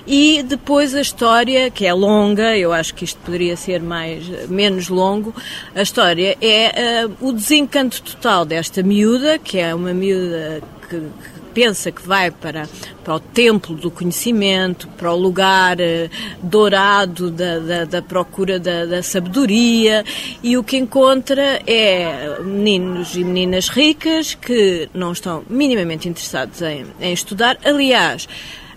E 0.05 0.43
depois 0.43 0.93
a 0.95 1.01
história, 1.01 1.69
que 1.69 1.85
é 1.85 1.93
longa, 1.93 2.57
eu 2.57 2.71
acho 2.71 2.93
que 2.93 3.03
isto 3.03 3.19
poderia 3.21 3.55
ser 3.57 3.81
mais 3.81 4.27
menos 4.49 4.87
longo, 4.87 5.33
a 5.75 5.81
história 5.81 6.37
é 6.41 7.05
uh, 7.05 7.27
o 7.27 7.31
desencanto 7.31 8.01
total 8.01 8.45
desta 8.45 8.83
miúda, 8.83 9.37
que 9.39 9.57
é 9.57 9.73
uma 9.73 9.93
miúda 9.93 10.61
que, 10.89 10.99
que 10.99 11.32
pensa 11.53 11.91
que 11.91 12.05
vai 12.05 12.31
para, 12.31 12.67
para 13.03 13.15
o 13.15 13.19
templo 13.19 13.75
do 13.75 13.91
conhecimento, 13.91 14.87
para 14.89 15.11
o 15.13 15.17
lugar 15.17 15.77
uh, 15.77 16.09
dourado 16.41 17.29
da, 17.29 17.59
da, 17.59 17.85
da 17.85 18.01
procura 18.01 18.59
da, 18.59 18.85
da, 18.85 19.03
sabedoria, 19.03 20.03
e 20.41 20.57
o 20.57 20.63
que 20.63 20.77
encontra 20.77 21.61
é 21.67 22.39
meninos 22.41 23.15
e 23.15 23.23
meninas 23.23 23.69
ricas 23.69 24.33
que 24.33 24.89
não 24.93 25.11
estão 25.11 25.43
minimamente 25.49 26.09
interessados 26.09 26.61
em, 26.61 26.85
em 26.99 27.13
estudar. 27.13 27.57
Aliás, 27.63 28.27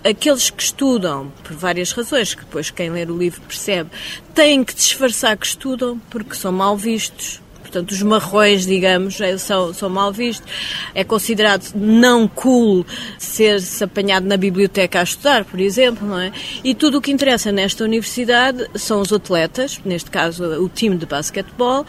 aqueles 0.05 0.51
que 0.51 0.63
estudam, 0.63 1.33
por 1.43 1.55
várias 1.55 1.93
razões, 1.93 2.35
que 2.35 2.45
depois 2.45 2.71
quem 2.71 2.91
ler 2.91 3.11
o 3.11 3.17
livro 3.17 3.41
percebe, 3.43 3.91
têm 4.35 4.63
que 4.63 4.75
disfarçar 4.75 5.37
que 5.37 5.47
estudam 5.47 5.99
porque 6.11 6.35
são 6.35 6.53
mal 6.53 6.77
vistos 6.77 7.41
Portanto, 7.77 7.91
os 7.91 8.03
marrões, 8.03 8.65
digamos, 8.65 9.21
é, 9.21 9.37
são, 9.37 9.75
são 9.75 9.91
mal 9.91 10.11
vistos. 10.11 10.51
É 10.95 11.05
considerado 11.05 11.75
não 11.75 12.27
cool 12.27 12.87
ser-se 13.19 13.85
apanhado 13.85 14.27
na 14.27 14.39
biblioteca 14.39 15.01
a 15.01 15.03
estudar, 15.03 15.45
por 15.45 15.61
exemplo, 15.61 16.09
não 16.09 16.19
é? 16.19 16.33
E 16.65 16.75
tudo 16.75 16.97
o 16.97 17.01
que 17.03 17.11
interessa 17.11 17.53
nesta 17.53 17.85
universidade 17.85 18.67
são 18.75 19.03
os 19.03 19.13
atletas, 19.13 19.79
neste 19.85 20.11
caso 20.11 20.43
o 20.63 20.71
time 20.71 20.97
de 20.97 21.05
basquetebol, 21.05 21.85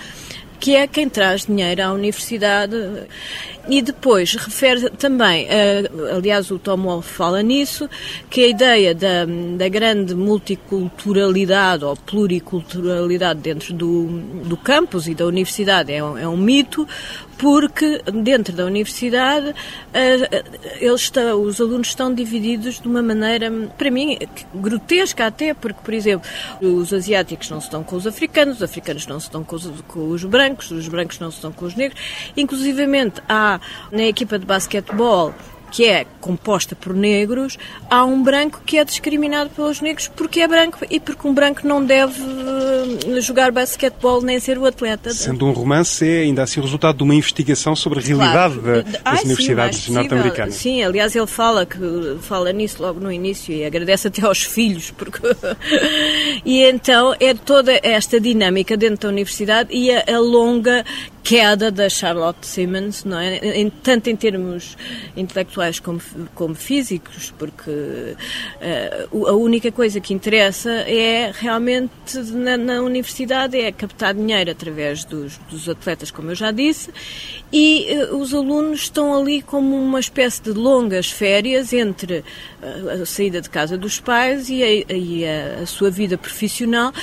que 0.60 0.76
é 0.76 0.88
quem 0.88 1.08
traz 1.10 1.46
dinheiro 1.46 1.84
à 1.84 1.92
universidade. 1.92 2.76
E 3.70 3.82
depois 3.82 4.34
refere 4.34 4.90
também, 4.92 5.46
uh, 5.46 6.16
aliás, 6.16 6.50
o 6.52 6.58
Tom 6.58 6.84
Wolfe 6.84 7.10
fala 7.10 7.44
nisso, 7.44 7.90
que 8.30 8.46
a 8.46 8.48
ideia 8.48 8.96
da, 8.96 9.26
da 9.58 9.68
grande 9.68 10.16
multiculturalidade 10.16 11.84
ou 11.84 11.94
pluriculturalidade 11.98 13.42
dentro 13.42 13.74
do, 13.74 14.08
do 14.46 14.56
campus 14.56 15.08
e 15.08 15.14
da 15.14 15.26
universidade 15.26 15.92
é 15.92 16.02
um, 16.02 16.18
é 16.18 16.26
um 16.26 16.38
mito, 16.38 16.88
porque 17.38 18.02
dentro 18.24 18.56
da 18.56 18.66
universidade 18.66 19.54
eles 20.80 21.02
estão, 21.02 21.42
os 21.42 21.62
alunos 21.62 21.88
estão 21.88 22.14
divididos 22.14 22.80
de 22.80 22.88
uma 22.88 23.02
maneira, 23.02 23.52
para 23.78 23.92
mim, 23.92 24.18
grotesca 24.54 25.28
até, 25.28 25.54
porque, 25.54 25.80
por 25.84 25.94
exemplo, 25.94 26.28
os 26.62 26.94
asiáticos 26.94 27.50
não 27.50 27.60
se 27.60 27.68
estão 27.68 27.84
com 27.84 27.96
os 27.96 28.08
africanos, 28.08 28.58
os 28.58 28.64
africanos 28.64 29.08
não 29.08 29.20
se 29.20 29.28
estão 29.28 29.44
com 29.44 29.56
os, 29.56 29.68
com 29.88 30.10
os 30.10 30.24
brancos, 30.24 30.72
os 30.72 30.88
brancos 30.88 31.20
não 31.20 31.30
se 31.30 31.38
estão 31.38 31.52
com 31.52 31.66
os 31.66 31.76
negros. 31.76 32.00
Inclusivamente, 32.36 33.22
há 33.28 33.60
na 33.92 34.04
equipa 34.04 34.40
de 34.40 34.46
basquetebol 34.46 35.34
que 35.72 35.86
é 35.86 36.06
composta 36.22 36.76
por 36.76 36.94
negros, 36.94 37.58
há 37.90 38.04
um 38.04 38.22
branco 38.22 38.62
que 38.66 38.78
é 38.78 38.86
discriminado 38.86 39.50
pelos 39.50 39.82
negros 39.82 40.08
porque 40.08 40.42
é 40.42 40.48
branco 40.48 40.80
e 40.90 41.00
porque 41.00 41.28
um 41.28 41.34
branco 41.34 41.68
não 41.68 41.84
deve 41.84 42.22
eh, 42.22 43.22
jogar 43.22 43.52
basquetebol 43.52 44.22
nem 44.22 44.40
ser 44.40 44.58
o 44.58 44.66
atleta. 44.66 45.14
Sendo 45.14 45.46
um 45.46 45.52
romance, 45.52 46.08
é 46.08 46.22
ainda 46.22 46.44
assim 46.44 46.60
o 46.60 46.64
resultado 46.64 46.98
de 46.98 47.04
uma 47.04 47.16
investigação 47.16 47.76
sobre 47.76 48.00
a 48.00 48.02
realidade 48.02 48.60
claro. 48.60 48.84
das 48.84 49.02
Ai, 49.04 49.24
universidades 49.24 49.88
norte-americanas. 49.90 50.56
Sim, 50.56 50.84
aliás, 50.84 51.16
ele 51.16 51.28
fala, 51.28 51.66
que, 51.66 52.18
fala 52.22 52.52
nisso 52.52 52.82
logo 52.82 53.00
no 53.00 53.12
início 53.12 53.54
e 53.54 53.66
agradece 53.66 54.08
até 54.08 54.26
aos 54.26 54.44
filhos. 54.44 54.92
Porque... 54.92 55.20
e 56.46 56.64
então 56.64 57.16
é 57.20 57.34
toda 57.34 57.80
esta 57.84 58.20
dinâmica 58.20 58.76
dentro 58.76 59.08
da 59.08 59.10
universidade 59.10 59.70
e 59.74 59.92
a, 59.92 60.04
a 60.08 60.20
longa 60.20 60.84
queda 61.28 61.70
da 61.70 61.90
Charlotte 61.90 62.48
Simmons, 62.48 63.04
não 63.04 63.20
é? 63.20 63.36
Em, 63.60 63.70
tanto 63.70 64.10
em 64.10 64.16
termos 64.16 64.78
intelectuais 65.14 65.78
como, 65.78 66.00
como 66.34 66.56
físicos, 66.56 67.34
porque 67.38 67.70
uh, 69.12 69.28
a 69.28 69.34
única 69.34 69.70
coisa 69.70 70.00
que 70.00 70.14
interessa 70.14 70.72
é 70.72 71.30
realmente 71.38 72.18
na, 72.32 72.56
na, 72.56 72.82
universidade 72.82 73.60
é 73.60 73.74
captar 73.74 74.14
dinheiro 74.14 74.52
através 74.52 75.04
dos, 75.04 75.38
dos 75.50 75.68
atletas, 75.68 76.12
como 76.12 76.32
eu 76.32 76.36
já 76.36 76.50
disse, 76.50 76.92
e 77.52 77.88
uh, 78.10 78.16
os 78.16 78.34
alunos 78.34 78.84
estão 78.84 79.14
ali 79.14 79.42
como 79.42 79.76
uma 79.76 80.00
espécie 80.00 80.42
de 80.42 80.52
longas 80.52 81.12
férias 81.12 81.74
entre 81.74 82.24
uh, 82.64 83.02
a 83.02 83.06
saída 83.06 83.42
de 83.42 83.50
casa 83.50 83.78
dos 83.78 84.00
pais 84.00 84.50
e 84.50 84.64
a, 84.64 84.96
e 84.96 85.26
a, 85.26 85.64
a 85.64 85.66
sua 85.66 85.92
vida 85.92 86.18
profissional. 86.18 86.94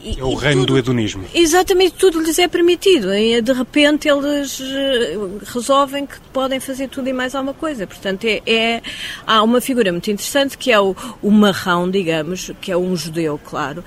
E, 0.00 0.20
é 0.20 0.24
o 0.24 0.34
reino 0.34 0.60
tudo, 0.60 0.74
do 0.74 0.78
hedonismo. 0.78 1.24
Exatamente, 1.34 1.94
tudo 1.94 2.20
lhes 2.20 2.38
é 2.38 2.46
permitido. 2.46 3.08
De 3.42 3.52
repente 3.52 3.71
eles 3.80 4.60
eh, 4.60 5.16
resolvem 5.52 6.06
que 6.06 6.20
podem 6.32 6.60
fazer 6.60 6.88
tudo 6.88 7.08
e 7.08 7.12
mais 7.12 7.34
alguma 7.34 7.54
coisa. 7.54 7.86
Portanto, 7.86 8.24
é, 8.24 8.42
é 8.46 8.82
há 9.26 9.42
uma 9.42 9.60
figura 9.60 9.90
muito 9.90 10.10
interessante 10.10 10.58
que 10.58 10.70
é 10.70 10.80
o, 10.80 10.94
o 11.22 11.30
marrão, 11.30 11.90
digamos, 11.90 12.50
que 12.60 12.70
é 12.70 12.76
um 12.76 12.94
judeu, 12.96 13.40
claro, 13.42 13.84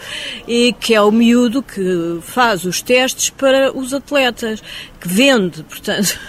e 0.48 0.74
que 0.74 0.94
é 0.94 1.02
o 1.02 1.12
miúdo 1.12 1.62
que 1.62 2.20
faz 2.22 2.66
os 2.66 2.82
testes 2.82 3.30
para 3.30 3.76
os 3.76 3.94
atletas, 3.94 4.62
que 5.00 5.08
vende, 5.08 5.64
portanto, 5.64 6.20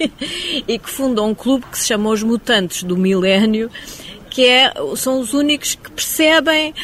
e 0.66 0.78
que 0.78 0.90
funda 0.90 1.22
um 1.22 1.34
clube 1.34 1.64
que 1.70 1.78
se 1.78 1.86
chama 1.86 2.10
Os 2.10 2.22
Mutantes 2.22 2.82
do 2.82 2.96
Milénio, 2.96 3.70
que 4.36 4.44
é, 4.44 4.72
são 4.96 5.18
os 5.20 5.32
únicos 5.32 5.74
que 5.76 5.90
percebem 5.90 6.74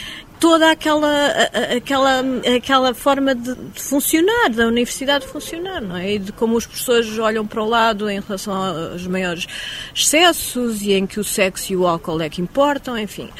toda 0.42 0.72
aquela, 0.72 1.30
aquela, 1.76 2.20
aquela 2.56 2.92
forma 2.92 3.32
de, 3.32 3.54
funcionar, 3.76 4.50
da 4.50 4.66
universidade 4.66 5.24
funcionar, 5.24 5.80
não 5.80 5.96
é? 5.96 6.14
E 6.14 6.18
de 6.18 6.32
como 6.32 6.56
os 6.56 6.66
professores 6.66 7.16
olham 7.16 7.46
para 7.46 7.62
o 7.62 7.68
lado 7.68 8.10
em 8.10 8.18
relação 8.18 8.52
aos 8.52 9.06
maiores 9.06 9.46
excessos 9.94 10.82
e 10.82 10.94
em 10.94 11.06
que 11.06 11.20
o 11.20 11.24
sexo 11.24 11.72
e 11.72 11.76
o 11.76 11.86
álcool 11.86 12.20
é 12.20 12.28
que 12.28 12.42
importam, 12.42 12.98
enfim. 12.98 13.30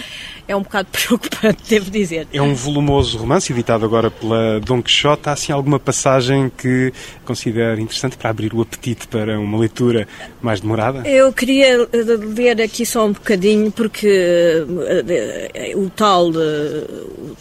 é 0.47 0.55
um 0.55 0.63
bocado 0.63 0.89
preocupante, 0.93 1.63
devo 1.69 1.91
dizer. 1.91 2.29
É 2.33 2.41
um 2.41 2.55
volumoso 2.55 3.19
romance, 3.19 3.53
editado 3.53 3.85
agora 3.85 4.09
pela 4.09 4.61
Don 4.61 4.81
Quixote. 4.81 5.29
Há 5.29 5.33
assim 5.33 5.51
alguma 5.51 5.81
passagem 5.81 6.53
que 6.57 6.93
considera 7.25 7.81
interessante 7.81 8.17
para 8.17 8.31
abrir 8.31 8.55
o 8.55 8.61
apetite 8.61 9.09
para 9.09 9.41
uma 9.41 9.59
leitura 9.59 10.07
mais 10.41 10.61
demorada? 10.61 11.09
Eu 11.09 11.33
queria 11.33 11.83
eh, 11.83 11.89
ler 12.37 12.63
aqui 12.63 12.87
só 12.87 13.07
um 13.07 13.13
bocadinho, 13.13 13.73
porque 13.73 14.65
uh, 14.69 15.79
o 15.81 15.91
tal, 15.91 16.31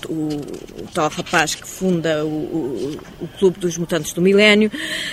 o, 0.08 0.14
o, 0.14 0.88
tal 0.94 1.10
rapaz 1.10 1.56
que 1.56 1.68
funda 1.68 2.24
o, 2.26 2.98
o, 3.22 3.28
Clube 3.38 3.60
dos 3.60 3.78
Mutantes 3.78 4.14
do 4.14 4.22
Milénio 4.22 4.72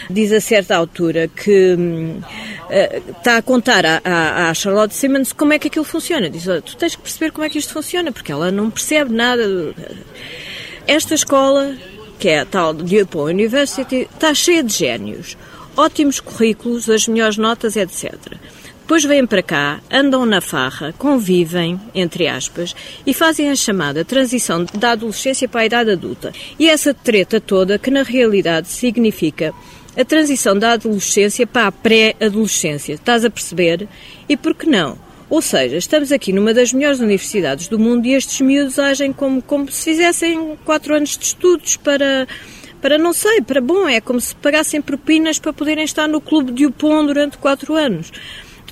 diz 0.08 0.32
a 0.32 0.40
certa 0.40 0.76
altura 0.76 1.28
que 1.28 1.74
uh, 1.74 3.18
está 3.18 3.38
a 3.38 3.42
contar 3.42 3.84
à, 4.04 4.52
Charlotte 4.54 4.94
Simmons 4.94 5.32
como 5.32 5.52
é 5.52 5.58
que 5.58 5.68
aquilo 5.68 5.84
funciona. 5.84 6.30
Diz, 6.30 6.44
tu 6.64 6.76
tens 6.76 6.94
que 6.94 7.02
perceber 7.02 7.32
como 7.32 7.44
é 7.44 7.50
que 7.50 7.58
isto 7.58 7.72
funciona, 7.72 8.12
porque 8.12 8.32
ela 8.32 8.50
não 8.50 8.70
percebe 8.70 9.12
nada. 9.12 9.42
Esta 10.86 11.14
escola, 11.14 11.74
que 12.18 12.28
é 12.28 12.40
a 12.40 12.46
tal 12.46 12.74
de 12.74 12.98
Dupont 12.98 13.32
University, 13.32 14.08
está 14.12 14.34
cheia 14.34 14.62
de 14.62 14.72
génios. 14.72 15.36
Ótimos 15.76 16.18
currículos, 16.20 16.88
as 16.90 17.06
melhores 17.06 17.36
notas, 17.36 17.76
etc. 17.76 18.14
Depois 18.88 19.04
vêm 19.04 19.26
para 19.26 19.42
cá, 19.42 19.82
andam 19.90 20.24
na 20.24 20.40
farra, 20.40 20.94
convivem, 20.96 21.78
entre 21.94 22.26
aspas, 22.26 22.74
e 23.06 23.12
fazem 23.12 23.50
a 23.50 23.54
chamada 23.54 24.02
transição 24.02 24.64
da 24.72 24.92
adolescência 24.92 25.46
para 25.46 25.60
a 25.60 25.66
idade 25.66 25.90
adulta. 25.90 26.32
E 26.58 26.70
essa 26.70 26.94
treta 26.94 27.38
toda, 27.38 27.78
que 27.78 27.90
na 27.90 28.02
realidade 28.02 28.68
significa 28.68 29.52
a 29.94 30.02
transição 30.06 30.58
da 30.58 30.72
adolescência 30.72 31.46
para 31.46 31.66
a 31.66 31.72
pré-adolescência. 31.72 32.94
Estás 32.94 33.26
a 33.26 33.30
perceber? 33.30 33.86
E 34.26 34.38
por 34.38 34.54
que 34.54 34.66
não? 34.66 34.96
Ou 35.28 35.42
seja, 35.42 35.76
estamos 35.76 36.10
aqui 36.10 36.32
numa 36.32 36.54
das 36.54 36.72
melhores 36.72 36.98
universidades 36.98 37.68
do 37.68 37.78
mundo 37.78 38.06
e 38.06 38.14
estes 38.14 38.40
miúdos 38.40 38.78
agem 38.78 39.12
como, 39.12 39.42
como 39.42 39.70
se 39.70 39.84
fizessem 39.84 40.56
quatro 40.64 40.94
anos 40.94 41.18
de 41.18 41.26
estudos 41.26 41.76
para 41.76 42.26
para 42.80 42.96
não 42.96 43.12
sei, 43.12 43.42
para 43.42 43.60
bom, 43.60 43.88
é 43.88 44.00
como 44.00 44.20
se 44.20 44.34
pagassem 44.36 44.80
propinas 44.80 45.38
para 45.40 45.52
poderem 45.52 45.84
estar 45.84 46.06
no 46.06 46.20
clube 46.20 46.52
de 46.52 46.64
Upon 46.64 47.04
durante 47.04 47.36
quatro 47.36 47.74
anos. 47.74 48.12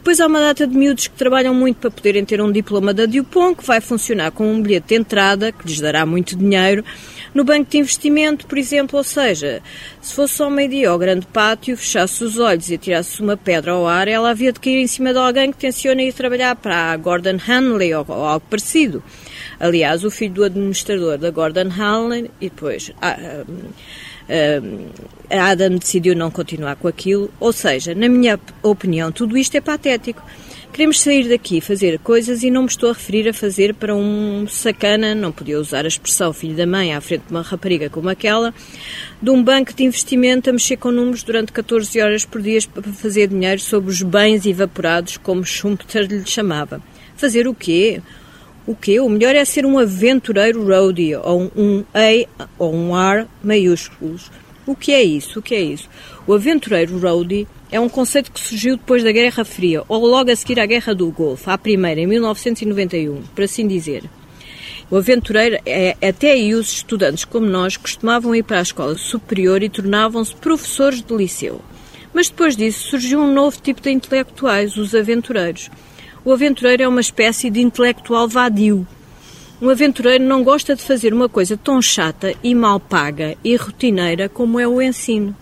Depois 0.07 0.21
há 0.21 0.29
uma 0.29 0.39
data 0.39 0.69
de 0.69 0.77
miúdos 0.77 1.09
que 1.09 1.17
trabalham 1.17 1.53
muito 1.53 1.79
para 1.79 1.91
poderem 1.91 2.25
ter 2.25 2.41
um 2.41 2.53
diploma 2.53 2.95
da 2.95 3.07
Dupont, 3.07 3.57
que 3.57 3.67
vai 3.67 3.81
funcionar 3.81 4.31
com 4.31 4.49
um 4.49 4.63
bilhete 4.63 4.91
de 4.91 4.95
entrada, 4.95 5.51
que 5.51 5.67
lhes 5.67 5.81
dará 5.81 6.07
muito 6.07 6.37
dinheiro, 6.37 6.85
no 7.35 7.43
banco 7.43 7.69
de 7.69 7.79
investimento, 7.79 8.47
por 8.47 8.57
exemplo. 8.57 8.99
Ou 8.99 9.03
seja, 9.03 9.61
se 10.01 10.15
fosse 10.15 10.35
só 10.35 10.49
meio-dia 10.49 10.91
ao 10.91 10.97
grande 10.97 11.27
pátio, 11.27 11.77
fechasse 11.77 12.23
os 12.23 12.39
olhos 12.39 12.71
e 12.71 12.79
tirasse 12.79 13.21
uma 13.21 13.37
pedra 13.37 13.73
ao 13.73 13.85
ar, 13.85 14.07
ela 14.07 14.31
havia 14.31 14.53
de 14.53 14.61
cair 14.61 14.81
em 14.81 14.87
cima 14.87 15.13
de 15.13 15.19
alguém 15.19 15.51
que 15.51 15.59
tenciona 15.59 16.01
ir 16.01 16.13
trabalhar 16.13 16.55
para 16.55 16.93
a 16.93 16.97
Gordon 16.97 17.39
Hanley 17.45 17.93
ou, 17.93 18.05
ou 18.07 18.25
algo 18.25 18.47
parecido. 18.49 19.03
Aliás, 19.59 20.05
o 20.05 20.11
filho 20.11 20.35
do 20.35 20.45
administrador 20.45 21.19
da 21.19 21.33
Gordon 21.33 21.69
Hanley, 21.69 22.31
e 22.41 22.49
depois. 22.49 22.93
Ah, 23.03 23.17
uh, 23.19 23.65
a 25.31 25.51
Adam 25.51 25.77
decidiu 25.77 26.15
não 26.15 26.31
continuar 26.31 26.77
com 26.77 26.89
aquilo. 26.89 27.31
Ou 27.39 27.53
seja, 27.53 27.95
na 27.95 28.09
minha 28.09 28.39
opinião, 28.63 29.13
tudo 29.13 29.37
isto 29.37 29.57
é 29.57 29.61
patético. 29.61 30.23
Queremos 30.73 31.01
sair 31.01 31.27
daqui, 31.27 31.63
fazer 31.63 31.99
coisas 32.01 32.43
e 32.43 32.51
não 32.51 32.63
me 32.63 32.69
estou 32.69 32.91
a 32.91 32.93
referir 32.93 33.27
a 33.27 33.33
fazer 33.33 33.73
para 33.73 33.95
um 33.95 34.47
sacana, 34.47 35.15
não 35.15 35.33
podia 35.33 35.59
usar 35.59 35.87
a 35.87 35.89
expressão 35.89 36.35
filho 36.35 36.55
da 36.55 36.67
mãe 36.67 36.93
à 36.93 37.01
frente 37.01 37.23
de 37.23 37.31
uma 37.31 37.41
rapariga 37.41 37.89
como 37.89 38.11
aquela, 38.11 38.53
de 39.23 39.31
um 39.31 39.43
banco 39.43 39.73
de 39.73 39.85
investimento 39.85 40.51
a 40.51 40.53
mexer 40.53 40.77
com 40.77 40.91
números 40.91 41.23
durante 41.23 41.51
14 41.51 41.99
horas 41.99 42.27
por 42.27 42.43
dia 42.43 42.59
para 42.75 42.93
fazer 42.93 43.29
dinheiro 43.29 43.59
sobre 43.59 43.89
os 43.91 44.03
bens 44.03 44.45
evaporados, 44.45 45.17
como 45.17 45.47
Schumpeter 45.47 46.07
lhe 46.07 46.27
chamava. 46.27 46.83
Fazer 47.17 47.49
o 47.49 47.55
quê? 47.55 48.03
O 48.67 48.75
quê? 48.75 48.99
O 48.99 49.09
melhor 49.09 49.37
é 49.37 49.45
ser 49.45 49.65
um 49.65 49.79
aventureiro 49.79 50.67
roadie, 50.67 51.15
ou 51.15 51.53
um 51.57 51.85
A 51.95 52.47
ou 52.59 52.75
um 52.75 52.99
R 52.99 53.27
maiúsculos. 53.41 54.31
O 54.67 54.75
que 54.75 54.93
é 54.93 55.05
isso? 55.05 55.39
O 55.39 55.43
que 55.43 55.55
é 55.55 55.61
isso? 55.61 55.89
O 56.27 56.35
aventureiro 56.35 56.99
roadie 56.99 57.47
é 57.71 57.79
um 57.79 57.89
conceito 57.89 58.33
que 58.33 58.41
surgiu 58.41 58.77
depois 58.77 59.05
da 59.05 59.13
Guerra 59.13 59.45
Fria, 59.45 59.85
ou 59.87 60.05
logo 60.05 60.33
a 60.33 60.35
seguir 60.35 60.59
à 60.59 60.67
Guerra 60.67 60.95
do 60.95 61.09
Golfo, 61.13 61.49
à 61.49 61.57
primeira, 61.57 62.01
em 62.01 62.09
1991, 62.09 63.23
por 63.35 63.45
assim 63.45 63.69
dizer. 63.69 64.03
O 64.91 64.97
aventureiro 64.97 65.59
é 65.65 65.97
até 66.03 66.33
aí 66.33 66.53
os 66.53 66.73
estudantes 66.73 67.25
como 67.25 67.47
nós 67.47 67.77
costumavam 67.77 68.35
ir 68.35 68.43
para 68.43 68.59
a 68.59 68.63
escola 68.63 68.97
superior 68.97 69.63
e 69.63 69.69
tornavam-se 69.69 70.35
professores 70.35 71.03
de 71.03 71.15
liceu. 71.15 71.61
Mas 72.13 72.29
depois 72.29 72.57
disso 72.57 72.89
surgiu 72.89 73.21
um 73.21 73.33
novo 73.33 73.61
tipo 73.61 73.81
de 73.81 73.91
intelectuais, 73.91 74.77
os 74.77 74.93
aventureiros. 74.93 75.71
O 76.27 76.33
aventureiro 76.33 76.83
é 76.83 76.89
uma 76.89 77.01
espécie 77.01 77.49
de 77.49 77.61
intelectual 77.61 78.27
vadio. 78.27 78.85
Um 79.63 79.71
aventureiro 79.71 80.25
não 80.25 80.43
gosta 80.43 80.75
de 80.75 80.83
fazer 80.83 81.15
uma 81.15 81.29
coisa 81.29 81.57
tão 81.57 81.81
chata 81.81 82.35
e 82.43 82.53
mal 82.53 82.81
paga 82.81 83.37
e 83.45 83.55
rotineira 83.55 84.29
como 84.29 84.59
é 84.59 84.67
o 84.67 84.83
ensino. 84.83 85.37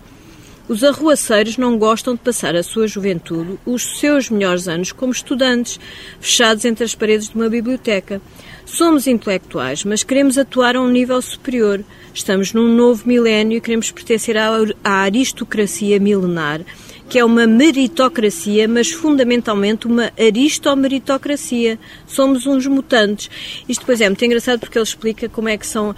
Os 0.69 0.83
arruaceiros 0.83 1.57
não 1.57 1.75
gostam 1.79 2.13
de 2.13 2.19
passar 2.19 2.55
a 2.55 2.61
sua 2.61 2.87
juventude, 2.87 3.57
os 3.65 3.99
seus 3.99 4.29
melhores 4.29 4.67
anos, 4.67 4.91
como 4.91 5.11
estudantes, 5.11 5.79
fechados 6.19 6.63
entre 6.65 6.83
as 6.83 6.93
paredes 6.93 7.29
de 7.29 7.35
uma 7.35 7.49
biblioteca. 7.49 8.21
Somos 8.63 9.07
intelectuais, 9.07 9.83
mas 9.83 10.03
queremos 10.03 10.37
atuar 10.37 10.75
a 10.75 10.81
um 10.81 10.89
nível 10.89 11.19
superior. 11.19 11.83
Estamos 12.13 12.53
num 12.53 12.67
novo 12.67 13.07
milénio 13.07 13.57
e 13.57 13.61
queremos 13.61 13.89
pertencer 13.89 14.37
à 14.37 14.51
aristocracia 14.83 15.99
milenar 15.99 16.61
que 17.09 17.19
é 17.19 17.25
uma 17.25 17.45
meritocracia, 17.45 18.67
mas 18.67 18.91
fundamentalmente 18.91 19.87
uma 19.87 20.11
aristomeritocracia. 20.19 21.79
Somos 22.07 22.45
uns 22.45 22.65
mutantes. 22.67 23.29
Isto 23.67 23.81
depois 23.81 24.01
é 24.01 24.09
muito 24.09 24.25
engraçado 24.25 24.59
porque 24.59 24.77
ele 24.77 24.83
explica 24.83 25.29
como 25.29 25.49
é 25.49 25.57
que 25.57 25.67
são 25.67 25.95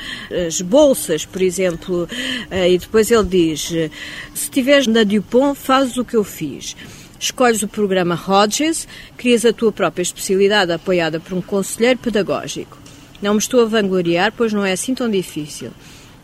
as 0.47 0.61
bolsas, 0.61 1.25
por 1.25 1.41
exemplo, 1.41 2.07
eh, 2.51 2.71
e 2.73 2.77
depois 2.77 3.09
ele 3.09 3.23
diz: 3.23 3.61
se 3.61 3.89
estiveres 4.33 4.87
na 4.87 5.03
Dupont, 5.03 5.57
fazes 5.57 5.97
o 5.97 6.05
que 6.05 6.15
eu 6.15 6.23
fiz. 6.23 6.75
Escolhes 7.19 7.63
o 7.63 7.67
programa 7.67 8.19
Hodges, 8.27 8.87
crias 9.17 9.43
a 9.43 9.51
tua 9.51 9.71
própria 9.71 10.03
especialidade 10.03 10.71
apoiada 10.71 11.19
por 11.19 11.33
um 11.33 11.41
conselheiro 11.41 11.97
pedagógico. 11.97 12.77
Não 13.19 13.33
me 13.33 13.39
estou 13.39 13.61
a 13.61 13.65
vangloriar, 13.65 14.31
pois 14.37 14.53
não 14.53 14.63
é 14.63 14.73
assim 14.73 14.93
tão 14.93 15.09
difícil 15.09 15.71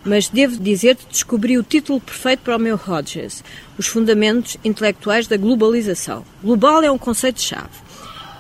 mas 0.04 0.28
devo 0.28 0.58
dizer-te 0.58 1.06
descobri 1.10 1.58
o 1.58 1.64
título 1.64 2.00
perfeito 2.00 2.42
para 2.42 2.58
o 2.58 2.60
meu 2.60 2.80
Hodges, 2.88 3.44
Os 3.78 3.88
Fundamentos 3.88 4.58
Intelectuais 4.64 5.28
da 5.28 5.38
Globalização. 5.38 6.26
Global 6.44 6.84
é 6.84 6.92
um 6.92 6.98
conceito-chave. 6.98 7.84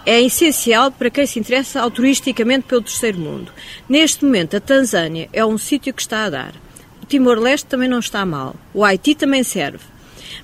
É 0.06 0.22
essencial 0.22 0.92
para 0.92 1.10
quem 1.10 1.26
se 1.26 1.40
interessa 1.40 1.82
altruisticamente 1.82 2.68
pelo 2.68 2.82
terceiro 2.82 3.20
mundo. 3.20 3.52
Neste 3.88 4.26
momento, 4.26 4.58
a 4.58 4.60
Tanzânia 4.60 5.30
é 5.32 5.46
um 5.46 5.58
sítio 5.58 5.94
que 5.94 6.02
está 6.02 6.26
a 6.26 6.30
dar. 6.30 6.54
O 7.02 7.06
Timor-Leste 7.06 7.68
também 7.68 7.88
não 7.88 8.00
está 8.00 8.26
mal. 8.26 8.56
O 8.74 8.84
Haiti 8.84 9.16
também 9.16 9.44
serve. 9.44 9.80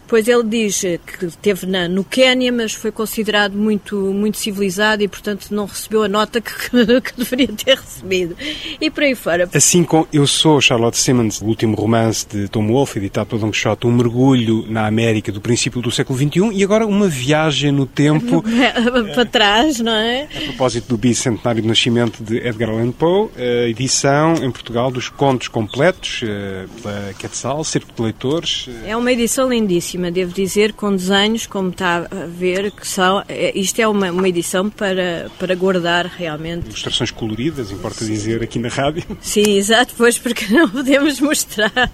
Pois 0.10 0.28
ele 0.28 0.44
diz 0.44 0.82
que 0.82 1.28
esteve 1.28 1.68
na, 1.68 1.88
no 1.88 2.04
Quénia, 2.04 2.52
mas 2.52 2.74
foi 2.74 2.92
considerado 2.92 3.54
muito, 3.54 3.96
muito 3.96 4.38
civilizado 4.38 5.04
e, 5.04 5.08
portanto, 5.08 5.52
não 5.52 5.66
recebeu 5.66 6.02
a 6.02 6.08
nota 6.08 6.42
que, 6.42 6.52
que 7.02 7.16
deveria 7.16 7.48
ter 7.50 7.78
recebido. 7.78 8.36
E 8.82 8.90
por 8.90 9.04
aí 9.04 9.14
fora. 9.14 9.48
Assim 9.54 9.84
como 9.84 10.08
Eu 10.12 10.26
Sou 10.26 10.60
Charlotte 10.60 10.98
Simmons, 10.98 11.40
o 11.42 11.46
último 11.46 11.76
romance 11.76 12.28
de 12.28 12.48
Tom 12.48 12.68
Wolfe, 12.68 12.98
editado 12.98 13.28
pelo 13.28 13.42
Don 13.42 13.52
Quixote, 13.52 13.86
um 13.86 13.92
mergulho 13.92 14.66
na 14.68 14.88
América 14.88 15.32
do 15.32 15.40
princípio 15.40 15.80
do 15.80 15.92
século 15.92 16.18
XXI 16.18 16.50
e 16.54 16.64
agora 16.64 16.88
uma 16.88 17.08
viagem 17.08 17.72
no 17.72 17.86
tempo. 17.86 18.44
Para 19.14 19.26
trás, 19.26 19.80
não 19.80 19.92
é? 19.92 20.24
A 20.24 20.42
propósito 20.46 20.88
do 20.90 20.98
bicentenário 20.98 21.62
de 21.62 21.68
nascimento 21.68 22.24
de 22.24 22.38
Edgar 22.38 22.70
Allan 22.70 22.92
Poe, 22.92 23.30
a 23.38 23.70
edição 23.70 24.34
em 24.44 24.50
Portugal 24.50 24.90
dos 24.90 25.08
contos 25.08 25.48
completos 25.48 26.22
eh, 26.24 26.66
pela 26.82 27.14
Quetzal, 27.14 27.64
Circo 27.64 27.94
de 27.96 28.02
Leitores. 28.02 28.70
É 28.86 28.98
uma 28.98 29.12
edição 29.12 29.50
lindíssima 29.50 29.99
devo 30.12 30.34
dizer, 30.34 30.74
com 30.74 30.96
desenhos, 30.96 31.46
como 31.46 31.70
está 31.70 32.08
a 32.10 32.26
ver, 32.28 32.72
que 32.72 32.88
são. 32.88 33.24
É, 33.28 33.52
isto 33.58 33.80
é 33.80 33.88
uma, 33.88 34.12
uma 34.12 34.28
edição 34.28 34.70
para, 34.70 35.30
para 35.38 35.54
guardar 35.56 36.06
realmente. 36.06 36.68
Ilustrações 36.68 37.12
coloridas, 37.12 37.72
importa 37.72 38.06
dizer, 38.06 38.42
aqui 38.42 38.58
na 38.60 38.70
rádio. 38.70 39.04
Sim, 39.22 39.58
exato, 39.58 39.94
pois, 39.98 40.18
porque 40.18 40.46
não 40.54 40.70
podemos 40.70 41.20
mostrar. 41.20 41.92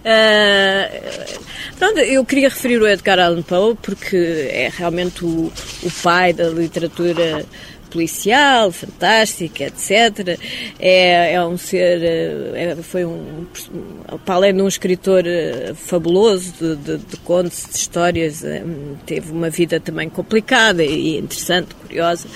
Uh, 0.00 0.88
pronto, 1.78 1.98
eu 1.98 2.24
queria 2.24 2.48
referir 2.48 2.80
o 2.80 2.88
Edgar 2.88 3.18
Allan 3.18 3.42
Poe, 3.42 3.76
porque 3.82 4.16
é 4.16 4.70
realmente 4.74 5.24
o, 5.24 5.52
o 5.82 5.90
pai 6.02 6.32
da 6.32 6.48
literatura 6.48 7.44
policial, 7.90 8.70
fantástica, 8.70 9.64
etc. 9.64 10.38
É, 10.78 11.34
é 11.34 11.44
um 11.44 11.56
ser, 11.56 12.02
é, 12.02 12.76
foi 12.82 13.04
um, 13.04 13.46
para 14.24 14.34
além 14.34 14.54
de 14.54 14.62
um 14.62 14.68
escritor 14.68 15.24
eh, 15.26 15.72
fabuloso 15.74 16.52
de, 16.60 16.76
de, 16.76 16.98
de 16.98 17.16
contos, 17.18 17.66
de 17.70 17.76
histórias, 17.76 18.44
eh, 18.44 18.62
teve 19.06 19.32
uma 19.32 19.50
vida 19.50 19.78
também 19.80 20.08
complicada 20.08 20.82
e 20.84 21.18
interessante, 21.18 21.74
curiosa. 21.74 22.26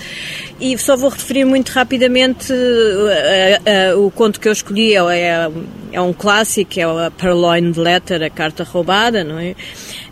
E 0.59 0.77
só 0.77 0.95
vou 0.95 1.09
referir 1.09 1.45
muito 1.45 1.69
rapidamente 1.69 2.51
a, 2.53 3.69
a, 3.69 3.91
a, 3.91 3.97
o 3.97 4.11
conto 4.11 4.39
que 4.39 4.47
eu 4.47 4.53
escolhi, 4.53 4.95
é, 4.95 5.49
é 5.91 6.01
um 6.01 6.13
clássico, 6.13 6.79
é 6.79 6.83
a 6.83 7.11
Purloined 7.11 7.79
Letter, 7.79 8.21
a 8.23 8.29
carta 8.29 8.63
roubada, 8.63 9.23
não 9.23 9.39
é? 9.39 9.55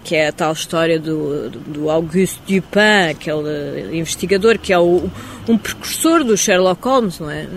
Que 0.04 0.16
é 0.16 0.28
a 0.28 0.32
tal 0.32 0.54
história 0.54 1.00
do, 1.00 1.50
do 1.50 1.89
Auguste 1.89 2.39
Dupin, 2.48 3.10
aquele 3.12 3.98
investigador 3.98 4.58
que 4.60 4.74
é 4.74 4.78
o, 4.78 5.10
um 5.48 5.58
precursor 5.58 6.24
do 6.24 6.36
Sherlock 6.36 6.84
Holmes, 6.86 7.20
não 7.20 7.30
é? 7.30 7.48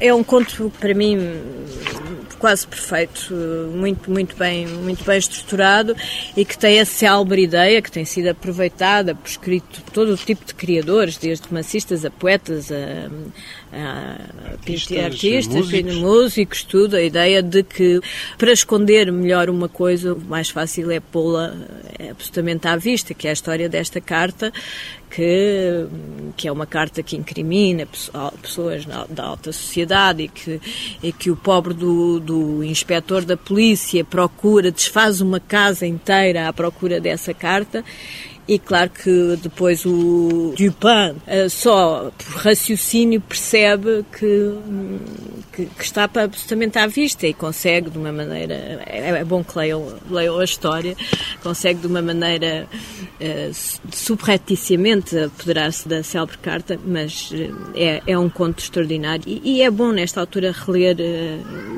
É 0.00 0.14
um 0.14 0.22
conto, 0.22 0.72
para 0.78 0.94
mim, 0.94 1.18
quase 2.38 2.66
perfeito, 2.66 3.34
muito, 3.74 4.10
muito 4.10 4.36
bem, 4.36 4.66
muito 4.66 5.04
bem 5.04 5.18
estruturado 5.18 5.94
e 6.36 6.44
que 6.44 6.56
tem 6.56 6.80
a 6.80 6.84
célebre 6.84 7.42
ideia 7.42 7.82
que 7.82 7.90
tem 7.90 8.04
sido 8.04 8.28
aproveitada 8.28 9.14
por 9.14 9.28
escrito 9.28 9.82
todo 9.92 10.12
o 10.12 10.16
tipo 10.16 10.44
de 10.44 10.54
criadores, 10.54 11.16
desde 11.16 11.46
romancistas 11.46 12.04
a 12.04 12.10
poetas, 12.10 12.70
a 12.70 13.67
artistas, 13.72 14.98
artistas 14.98 15.56
músicos. 15.56 15.94
músicos, 15.96 16.64
tudo, 16.64 16.96
a 16.96 17.02
ideia 17.02 17.42
de 17.42 17.62
que 17.62 18.00
para 18.36 18.52
esconder 18.52 19.10
melhor 19.12 19.50
uma 19.50 19.68
coisa, 19.68 20.14
o 20.14 20.20
mais 20.20 20.50
fácil 20.50 20.90
é 20.90 21.00
pô-la 21.00 21.54
é 21.98 22.10
absolutamente 22.10 22.66
à 22.66 22.76
vista, 22.76 23.12
que 23.14 23.26
é 23.26 23.30
a 23.30 23.32
história 23.32 23.68
desta 23.68 24.00
carta 24.00 24.52
que, 25.10 25.86
que 26.36 26.46
é 26.46 26.52
uma 26.52 26.66
carta 26.66 27.02
que 27.02 27.16
incrimina 27.16 27.86
pessoas 28.40 28.84
da 28.84 29.24
alta 29.24 29.52
sociedade 29.52 30.24
e 30.24 30.28
que, 30.28 30.60
e 31.02 31.12
que 31.12 31.30
o 31.30 31.36
pobre 31.36 31.74
do, 31.74 32.20
do 32.20 32.64
inspetor 32.64 33.24
da 33.24 33.36
polícia 33.36 34.04
procura, 34.04 34.70
desfaz 34.70 35.20
uma 35.20 35.40
casa 35.40 35.86
inteira 35.86 36.48
à 36.48 36.52
procura 36.52 37.00
dessa 37.00 37.32
carta 37.32 37.84
e 38.48 38.58
claro 38.58 38.88
que 38.88 39.38
depois 39.42 39.84
o 39.84 40.54
Dupin 40.56 41.20
eh, 41.26 41.50
só 41.50 42.10
por 42.16 42.36
raciocínio 42.36 43.20
percebe 43.20 44.06
que, 44.10 44.54
que, 45.52 45.66
que, 45.66 45.84
está 45.84 46.04
absolutamente 46.04 46.78
à 46.78 46.86
vista 46.86 47.26
e 47.26 47.34
consegue 47.34 47.90
de 47.90 47.98
uma 47.98 48.10
maneira, 48.10 48.54
é, 48.86 49.10
é 49.10 49.24
bom 49.24 49.44
que 49.44 49.58
leiam, 49.58 49.94
leiam 50.10 50.38
a 50.38 50.44
história, 50.44 50.96
consegue 51.42 51.80
de 51.80 51.88
uma 51.88 52.00
maneira 52.00 52.66
uh, 53.20 53.52
apoderar-se 55.26 55.86
da 55.86 56.02
célebre 56.02 56.38
carta, 56.38 56.80
mas 56.82 57.30
uh, 57.32 57.72
é, 57.74 58.02
é 58.06 58.18
um 58.18 58.30
conto 58.30 58.60
extraordinário. 58.60 59.24
E, 59.26 59.58
e 59.58 59.62
é 59.62 59.70
bom 59.70 59.92
nesta 59.92 60.20
altura 60.20 60.52
reler 60.52 60.96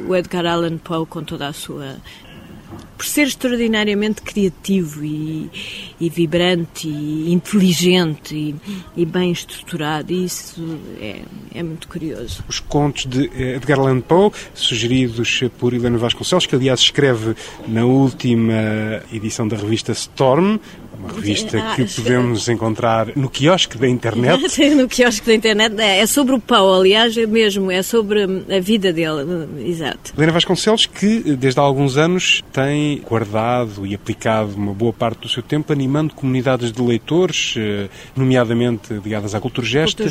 o 0.07 0.15
Edgar 0.15 0.47
Allan 0.47 0.79
Poe 0.79 1.05
com 1.05 1.25
toda 1.25 1.49
a 1.49 1.53
sua 1.53 1.97
por 3.01 3.07
ser 3.07 3.29
extraordinariamente 3.29 4.21
criativo 4.21 5.03
e, 5.03 5.51
e 5.99 6.11
vibrante 6.11 6.87
e 6.87 7.33
inteligente 7.33 8.35
e, 8.35 8.55
e, 8.95 9.07
bem 9.07 9.33
estruturado. 9.33 10.13
Isso 10.13 10.79
é, 11.01 11.23
é 11.55 11.63
muito 11.63 11.89
curioso. 11.89 12.45
Os 12.47 12.61
contos 12.61 13.07
de 13.07 13.31
Edgar 13.35 13.79
Allan 13.79 14.03
Poe, 14.03 14.31
sugeridos 14.53 15.41
por 15.59 15.73
Helena 15.73 15.97
Vasconcelos, 15.97 16.45
que 16.45 16.55
aliás 16.55 16.81
escreve 16.81 17.35
na 17.67 17.87
última 17.87 18.53
edição 19.11 19.49
da 19.49 19.57
revista 19.57 19.93
Storm, 19.93 20.59
uma 21.01 21.13
revista 21.13 21.59
ah, 21.59 21.75
que 21.75 21.85
podemos 21.85 22.49
encontrar 22.49 23.09
no 23.17 23.29
quiosque 23.31 23.79
da 23.79 23.89
internet. 23.89 24.41
no 24.75 24.87
quiosque 24.87 25.27
da 25.27 25.35
internet. 25.35 25.81
É, 25.81 26.01
é 26.01 26.07
sobre 26.07 26.35
o 26.35 26.41
Pau, 26.41 26.75
aliás, 26.75 27.17
é 27.17 27.27
mesmo, 27.27 27.71
é 27.71 27.83
sobre 27.83 28.23
a 28.25 28.61
vida 28.61 28.93
dele, 28.93 29.49
exato. 29.65 30.13
Helena 30.17 30.33
Vasconcelos, 30.33 30.87
que 30.87 31.21
desde 31.37 31.59
há 31.59 31.63
alguns 31.63 31.97
anos 31.97 32.43
tem 32.53 32.99
guardado 32.99 33.87
e 33.87 33.95
aplicado 33.95 34.55
uma 34.55 34.75
boa 34.75 34.93
parte 34.93 35.21
do 35.21 35.29
seu 35.29 35.43
tempo 35.43 35.73
animando 35.73 36.15
comunidades 36.15 36.73
de 36.73 36.83
leitores, 36.83 37.55
eh, 37.57 37.89
nomeadamente 38.15 38.93
ligadas 38.95 39.35
à 39.35 39.41
Cultura 39.41 39.67
Gesto. 39.67 40.05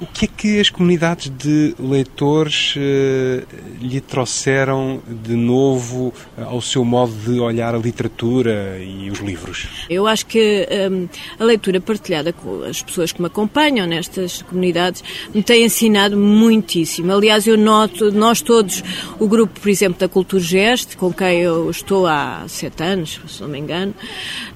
O 0.00 0.06
que 0.06 0.26
é 0.26 0.28
que 0.28 0.60
as 0.60 0.70
comunidades 0.70 1.30
de 1.30 1.74
leitores 1.78 2.74
eh, 2.76 3.44
lhe 3.80 4.00
trouxeram 4.00 5.00
de 5.08 5.34
novo 5.34 6.12
ao 6.36 6.60
seu 6.60 6.84
modo 6.84 7.12
de 7.12 7.40
olhar 7.40 7.74
a 7.74 7.78
literatura 7.78 8.78
e 8.80 9.10
os 9.10 9.18
livros? 9.18 9.86
Eu 9.88 10.06
acho 10.06 10.26
que 10.28 10.68
um, 10.90 11.08
a 11.38 11.44
leitura 11.44 11.80
partilhada 11.80 12.32
com 12.32 12.62
as 12.62 12.82
pessoas 12.82 13.12
que 13.12 13.20
me 13.20 13.26
acompanham 13.26 13.86
nestas 13.86 14.42
comunidades 14.42 15.02
me 15.34 15.42
tem 15.42 15.64
ensinado 15.64 16.16
muitíssimo. 16.16 17.12
Aliás, 17.12 17.46
eu 17.46 17.56
noto, 17.56 18.12
nós 18.12 18.40
todos, 18.40 18.82
o 19.18 19.26
grupo, 19.26 19.58
por 19.58 19.68
exemplo, 19.68 19.98
da 19.98 20.08
Cultura 20.08 20.42
Geste, 20.42 20.96
com 20.96 21.12
quem 21.12 21.40
eu 21.40 21.70
estou 21.70 22.06
há 22.06 22.44
sete 22.48 22.82
anos, 22.82 23.20
se 23.26 23.40
não 23.40 23.48
me 23.48 23.58
engano, 23.58 23.94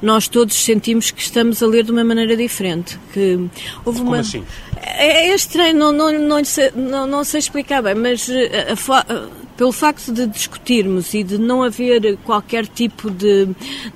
nós 0.00 0.28
todos 0.28 0.54
sentimos 0.54 1.10
que 1.10 1.22
estamos 1.22 1.62
a 1.62 1.66
ler 1.66 1.84
de 1.84 1.90
uma 1.90 2.04
maneira 2.04 2.36
diferente. 2.36 2.98
Que 3.12 3.38
houve 3.84 3.98
Como 3.98 4.10
uma... 4.10 4.20
assim? 4.20 4.44
É, 4.76 5.30
é 5.30 5.34
estranho, 5.34 5.78
não, 5.78 5.92
não, 5.92 6.12
não, 6.12 6.44
sei, 6.44 6.70
não, 6.74 7.06
não 7.06 7.24
sei 7.24 7.38
explicar 7.38 7.82
bem, 7.82 7.94
mas 7.94 8.28
eh, 8.28 8.68
a, 8.68 8.98
a, 8.98 9.28
pelo 9.56 9.72
facto 9.72 10.12
de 10.12 10.26
discutirmos 10.26 11.14
e 11.14 11.22
de 11.22 11.38
não 11.38 11.62
haver 11.62 12.16
qualquer 12.18 12.66
tipo 12.66 13.10
de, 13.10 13.48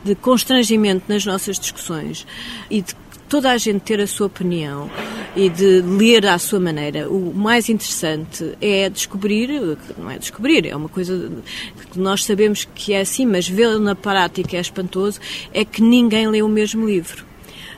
de 0.05 0.15
constrangimento 0.15 1.05
nas 1.09 1.25
nossas 1.25 1.59
discussões 1.59 2.27
e 2.71 2.83
de 2.83 2.95
toda 3.29 3.51
a 3.51 3.59
gente 3.59 3.81
ter 3.81 4.01
a 4.01 4.07
sua 4.07 4.27
opinião 4.27 4.91
e 5.35 5.49
de 5.49 5.83
ler 5.83 6.27
à 6.27 6.39
sua 6.39 6.61
maneira. 6.61 7.11
O 7.11 7.35
mais 7.35 7.69
interessante 7.69 8.57
é 8.61 8.89
descobrir, 8.89 9.49
não 9.99 10.11
é 10.11 10.19
descobrir, 10.19 10.67
é 10.67 10.77
uma 10.77 10.89
coisa 10.89 11.31
que 11.91 11.99
nós 11.99 12.25
sabemos 12.25 12.67
que 12.75 12.93
é 12.93 13.01
assim, 13.01 13.27
mas 13.27 13.49
vê-lo 13.49 13.79
na 13.79 13.95
prática 13.95 14.57
é 14.57 14.61
espantoso, 14.61 15.21
é 15.53 15.65
que 15.65 15.83
ninguém 15.83 16.29
lê 16.29 16.43
o 16.43 16.49
mesmo 16.49 16.87
livro. 16.87 17.25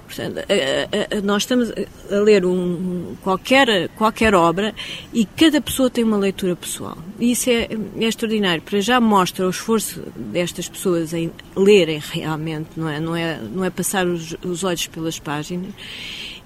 Portanto, 0.09 0.38
a, 0.38 0.42
a, 0.42 1.18
a, 1.18 1.21
nós 1.21 1.42
estamos 1.42 1.71
a 1.71 2.14
ler 2.14 2.47
um, 2.47 3.14
qualquer, 3.23 3.88
qualquer 3.90 4.35
obra 4.35 4.75
e 5.12 5.27
cada 5.27 5.61
pessoa 5.61 5.90
tem 5.90 6.03
uma 6.03 6.16
leitura 6.16 6.57
pessoal. 6.57 6.97
E 7.21 7.33
isso 7.33 7.51
é, 7.51 7.68
é 8.01 8.05
extraordinário. 8.05 8.62
Para 8.62 8.81
já 8.81 8.99
mostra 9.01 9.47
o 9.47 9.51
esforço 9.51 10.03
destas 10.16 10.66
pessoas 10.66 11.12
em 11.12 11.31
lerem 11.55 12.01
realmente, 12.03 12.71
não 12.75 12.88
é, 12.88 12.99
não 12.99 13.14
é, 13.14 13.38
não 13.38 13.64
é 13.64 13.68
passar 13.68 14.07
os, 14.07 14.35
os 14.42 14.64
olhos 14.64 14.87
pelas 14.87 15.18
páginas 15.18 15.75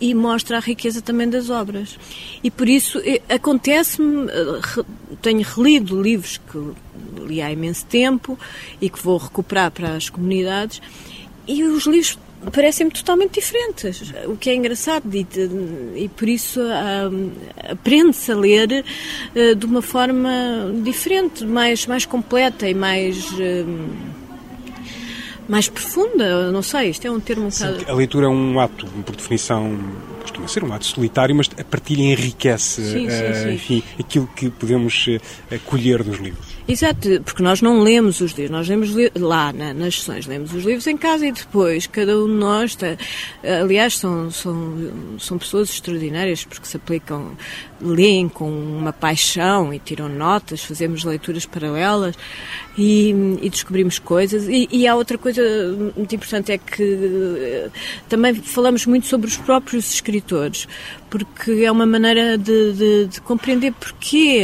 e 0.01 0.12
mostra 0.14 0.57
a 0.57 0.61
riqueza 0.61 1.01
também 1.01 1.31
das 1.31 1.48
obras. 1.48 1.96
E 2.42 2.51
por 2.51 2.68
isso 2.68 3.01
acontece-me, 3.29 4.29
eh, 4.29 4.85
tenho 5.22 5.42
relido 5.42 6.03
livros 6.03 6.38
que 6.38 6.59
li 7.25 7.40
há 7.40 7.53
imenso 7.53 7.87
tempo 7.87 8.37
e 8.81 8.90
que 8.90 9.01
vou 9.01 9.16
recuperar 9.16 9.70
para 9.70 9.94
as 9.94 10.11
comunidades, 10.11 10.83
e 11.46 11.62
os 11.62 11.87
livros 11.87 12.18
parecem-me 12.50 12.90
totalmente 12.90 13.35
diferentes, 13.35 14.12
o 14.26 14.37
que 14.37 14.50
é 14.50 14.55
engraçado 14.55 15.09
e, 15.14 15.26
e 15.94 16.09
por 16.09 16.28
isso 16.28 16.61
um, 16.61 17.31
aprende-se 17.70 18.33
a 18.33 18.37
ler 18.37 18.85
uh, 19.35 19.55
de 19.55 19.66
uma 19.66 19.83
forma 19.83 20.31
diferente, 20.83 21.44
mais, 21.44 21.87
mais 21.87 22.05
completa 22.05 22.68
e 22.68 22.74
mais... 22.74 23.31
Um, 23.33 24.22
mais 25.48 25.68
profunda, 25.68 26.52
não 26.52 26.62
sei, 26.62 26.90
isto 26.90 27.05
é 27.05 27.11
um 27.11 27.18
termo 27.18 27.46
um 27.46 27.50
Sim, 27.50 27.66
bocado... 27.66 27.90
A 27.90 27.94
leitura 27.94 28.26
é 28.26 28.28
um 28.28 28.61
ato, 28.61 28.87
por 29.05 29.16
definição, 29.16 29.76
costuma 30.42 30.48
ser 30.48 30.64
um 30.64 30.72
ato 30.72 30.87
solitário, 30.87 31.35
mas 31.35 31.50
a 31.59 31.64
partilha 31.64 32.02
enriquece 32.02 32.83
sim, 32.83 33.09
sim, 33.11 33.31
uh, 33.31 33.35
sim. 33.35 33.52
Enfim, 33.52 33.83
aquilo 33.98 34.26
que 34.35 34.50
podemos 34.50 35.07
uh, 35.07 35.59
colher 35.64 36.02
dos 36.02 36.18
livros. 36.18 36.52
Exato, 36.66 37.09
porque 37.24 37.42
nós 37.42 37.61
não 37.61 37.81
lemos 37.81 38.20
os 38.20 38.33
livros, 38.33 38.50
nós 38.50 38.68
lemos 38.68 38.90
lá 39.16 39.52
na, 39.52 39.74
nas 39.74 39.96
sessões, 39.96 40.26
lemos 40.26 40.55
os 40.55 40.64
livros 40.64 40.87
em 40.87 40.96
casa 40.96 41.26
e 41.26 41.33
depois 41.33 41.87
cada 41.88 42.16
um 42.16 42.26
de 42.26 42.35
nós, 42.35 42.70
está, 42.70 42.96
aliás, 43.61 43.98
são, 43.98 44.31
são, 44.31 45.18
são 45.18 45.38
pessoas 45.38 45.70
extraordinárias 45.70 46.44
porque 46.44 46.66
se 46.66 46.76
aplicam, 46.76 47.37
leem 47.81 48.28
com 48.28 48.48
uma 48.48 48.92
paixão 48.92 49.74
e 49.74 49.78
tiram 49.81 50.09
notas, 50.09 50.62
fazemos 50.62 51.02
leituras 51.02 51.44
paralelas 51.46 52.14
e, 52.78 53.11
e 53.42 53.50
descobrimos 53.50 53.98
coisas. 53.98 54.46
E, 54.48 54.68
e 54.70 54.87
há 54.87 54.94
outra 54.94 55.18
coisa 55.18 55.42
muito 55.96 56.14
importante 56.14 56.52
é 56.52 56.59
que 56.59 56.83
eh, 56.83 57.70
também 58.09 58.35
falamos 58.35 58.87
muito 58.87 59.07
sobre 59.07 59.26
os 59.26 59.37
próprios 59.37 59.92
escritores, 59.92 60.31
porque 61.10 61.64
é 61.64 61.70
uma 61.70 61.86
maneira 61.86 62.38
de, 62.38 62.72
de, 62.72 63.06
de 63.06 63.20
compreender 63.20 63.72
porquê, 63.72 64.40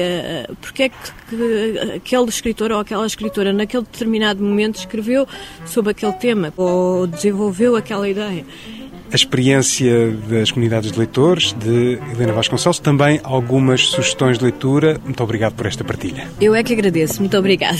porque 0.60 0.84
é 0.84 0.88
que, 0.88 0.96
que 1.30 1.78
aquele 1.96 2.28
escritor 2.28 2.72
ou 2.72 2.80
aquela 2.80 3.06
escritora 3.06 3.52
naquele 3.52 3.84
determinado 3.84 4.42
momento 4.42 4.76
escreveu 4.76 5.26
sobre 5.64 5.92
aquele 5.92 6.12
tema 6.12 6.52
ou 6.56 7.06
desenvolveu 7.06 7.76
aquela 7.76 8.08
ideia. 8.08 8.44
A 9.10 9.14
experiência 9.14 10.10
das 10.28 10.50
comunidades 10.50 10.92
de 10.92 10.98
leitores, 10.98 11.54
de 11.54 11.98
Helena 12.12 12.34
Vasconcelos, 12.34 12.78
também 12.78 13.18
algumas 13.24 13.86
sugestões 13.86 14.36
de 14.36 14.44
leitura. 14.44 15.00
Muito 15.02 15.22
obrigado 15.22 15.54
por 15.54 15.64
esta 15.64 15.82
partilha. 15.82 16.28
Eu 16.38 16.54
é 16.54 16.62
que 16.62 16.74
agradeço. 16.74 17.20
Muito 17.20 17.36
obrigada. 17.36 17.78